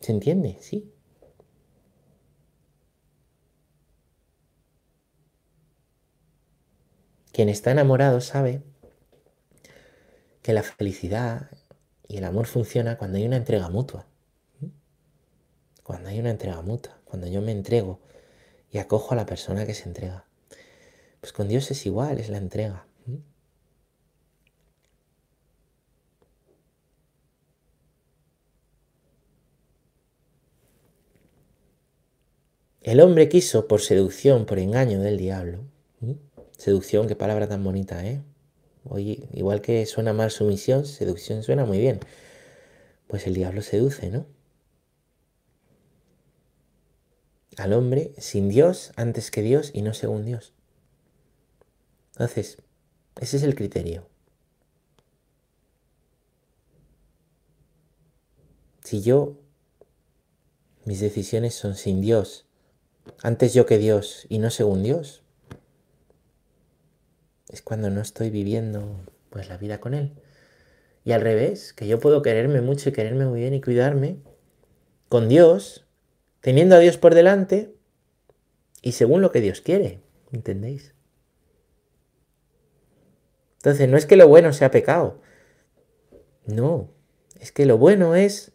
¿Se 0.00 0.12
entiende? 0.12 0.58
Sí. 0.60 0.92
Quien 7.32 7.48
está 7.48 7.72
enamorado 7.72 8.20
sabe 8.20 8.62
que 10.42 10.52
la 10.52 10.62
felicidad, 10.62 11.50
y 12.08 12.18
el 12.18 12.24
amor 12.24 12.46
funciona 12.46 12.98
cuando 12.98 13.18
hay 13.18 13.26
una 13.26 13.36
entrega 13.36 13.68
mutua. 13.68 14.06
Cuando 15.82 16.08
hay 16.08 16.20
una 16.20 16.30
entrega 16.30 16.62
mutua, 16.62 17.00
cuando 17.04 17.26
yo 17.26 17.40
me 17.42 17.52
entrego 17.52 18.00
y 18.70 18.78
acojo 18.78 19.12
a 19.12 19.16
la 19.16 19.26
persona 19.26 19.66
que 19.66 19.74
se 19.74 19.88
entrega. 19.88 20.24
Pues 21.20 21.32
con 21.32 21.48
Dios 21.48 21.70
es 21.70 21.84
igual, 21.86 22.18
es 22.20 22.28
la 22.28 22.38
entrega. 22.38 22.86
El 32.86 33.00
hombre 33.00 33.28
quiso, 33.28 33.66
por 33.66 33.80
seducción, 33.80 34.46
por 34.46 34.60
engaño 34.60 35.00
del 35.00 35.18
diablo, 35.18 35.64
seducción, 36.56 37.08
qué 37.08 37.16
palabra 37.16 37.48
tan 37.48 37.64
bonita, 37.64 38.06
¿eh? 38.06 38.22
Oye, 38.84 39.28
igual 39.32 39.60
que 39.60 39.84
suena 39.86 40.12
mal 40.12 40.30
sumisión, 40.30 40.86
seducción 40.86 41.42
suena 41.42 41.64
muy 41.64 41.78
bien. 41.78 41.98
Pues 43.08 43.26
el 43.26 43.34
diablo 43.34 43.62
seduce, 43.62 44.08
¿no? 44.08 44.24
Al 47.56 47.72
hombre 47.72 48.14
sin 48.18 48.48
Dios, 48.48 48.92
antes 48.94 49.32
que 49.32 49.42
Dios 49.42 49.72
y 49.74 49.82
no 49.82 49.92
según 49.92 50.24
Dios. 50.24 50.54
Entonces, 52.12 52.58
ese 53.20 53.38
es 53.38 53.42
el 53.42 53.56
criterio. 53.56 54.06
Si 58.84 59.02
yo, 59.02 59.40
mis 60.84 61.00
decisiones 61.00 61.56
son 61.56 61.74
sin 61.74 62.00
Dios, 62.00 62.45
antes 63.22 63.54
yo 63.54 63.66
que 63.66 63.78
Dios 63.78 64.26
y 64.28 64.38
no 64.38 64.50
según 64.50 64.82
Dios, 64.82 65.22
es 67.48 67.62
cuando 67.62 67.90
no 67.90 68.00
estoy 68.00 68.30
viviendo 68.30 69.00
pues 69.30 69.48
la 69.48 69.56
vida 69.56 69.80
con 69.80 69.94
él. 69.94 70.12
Y 71.04 71.12
al 71.12 71.20
revés, 71.20 71.72
que 71.72 71.86
yo 71.86 72.00
puedo 72.00 72.22
quererme 72.22 72.60
mucho 72.60 72.88
y 72.88 72.92
quererme 72.92 73.26
muy 73.26 73.40
bien 73.40 73.54
y 73.54 73.60
cuidarme 73.60 74.18
con 75.08 75.28
Dios, 75.28 75.86
teniendo 76.40 76.74
a 76.74 76.80
Dios 76.80 76.98
por 76.98 77.14
delante 77.14 77.74
y 78.82 78.92
según 78.92 79.22
lo 79.22 79.30
que 79.30 79.40
Dios 79.40 79.60
quiere, 79.60 80.00
¿entendéis? 80.32 80.94
Entonces, 83.58 83.88
no 83.88 83.96
es 83.96 84.06
que 84.06 84.16
lo 84.16 84.28
bueno 84.28 84.52
sea 84.52 84.70
pecado. 84.70 85.20
No, 86.46 86.90
es 87.40 87.50
que 87.52 87.66
lo 87.66 87.78
bueno 87.78 88.14
es 88.14 88.52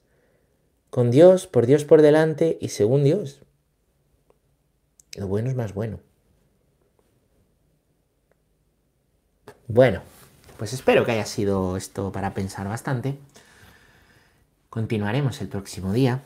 con 0.89 1.11
Dios, 1.11 1.47
por 1.47 1.65
Dios 1.65 1.85
por 1.85 2.01
delante 2.01 2.57
y 2.61 2.69
según 2.69 3.03
Dios. 3.03 3.43
Lo 5.17 5.27
bueno 5.27 5.49
es 5.49 5.55
más 5.55 5.73
bueno. 5.73 5.99
Bueno, 9.67 10.01
Pues 10.57 10.73
espero 10.73 11.05
que 11.05 11.11
haya 11.13 11.25
sido 11.25 11.75
esto 11.75 12.11
para 12.11 12.35
pensar 12.35 12.67
bastante. 12.67 13.17
Continuaremos 14.69 15.41
el 15.41 15.47
próximo 15.47 15.91
día 15.91 16.21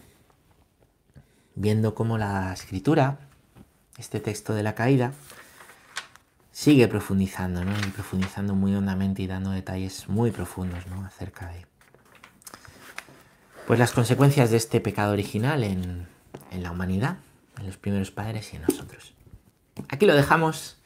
viendo 1.55 1.95
cómo 1.95 2.17
la 2.17 2.51
escritura, 2.51 3.17
este 3.97 4.19
texto 4.19 4.53
de 4.53 4.63
la 4.63 4.75
caída, 4.75 5.13
sigue 6.51 6.89
profundizando, 6.89 7.63
¿no? 7.63 7.71
Y 7.79 7.91
profundizando 7.91 8.55
muy 8.55 8.75
hondamente 8.75 9.21
y 9.21 9.27
dando 9.27 9.51
detalles 9.51 10.09
muy 10.09 10.31
profundos, 10.31 10.85
¿no? 10.87 11.05
Acerca 11.05 11.47
de 11.47 11.65
pues 13.67 13.79
las 13.79 13.93
consecuencias 13.93 14.51
de 14.51 14.57
este 14.57 14.81
pecado 14.81 15.13
original 15.13 15.63
en, 15.63 16.07
en 16.51 16.61
la 16.61 16.71
humanidad, 16.71 17.17
en 17.59 17.67
los 17.67 17.77
primeros 17.77 18.11
padres 18.11 18.53
y 18.53 18.57
en 18.57 18.63
nosotros. 18.63 19.13
Aquí 19.89 20.05
lo 20.05 20.15
dejamos. 20.15 20.77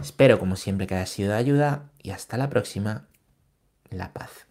Espero, 0.00 0.38
como 0.38 0.56
siempre, 0.56 0.86
que 0.86 0.94
haya 0.94 1.06
sido 1.06 1.30
de 1.30 1.38
ayuda 1.38 1.90
y 2.02 2.10
hasta 2.10 2.36
la 2.36 2.50
próxima. 2.50 3.06
La 3.90 4.12
paz. 4.12 4.46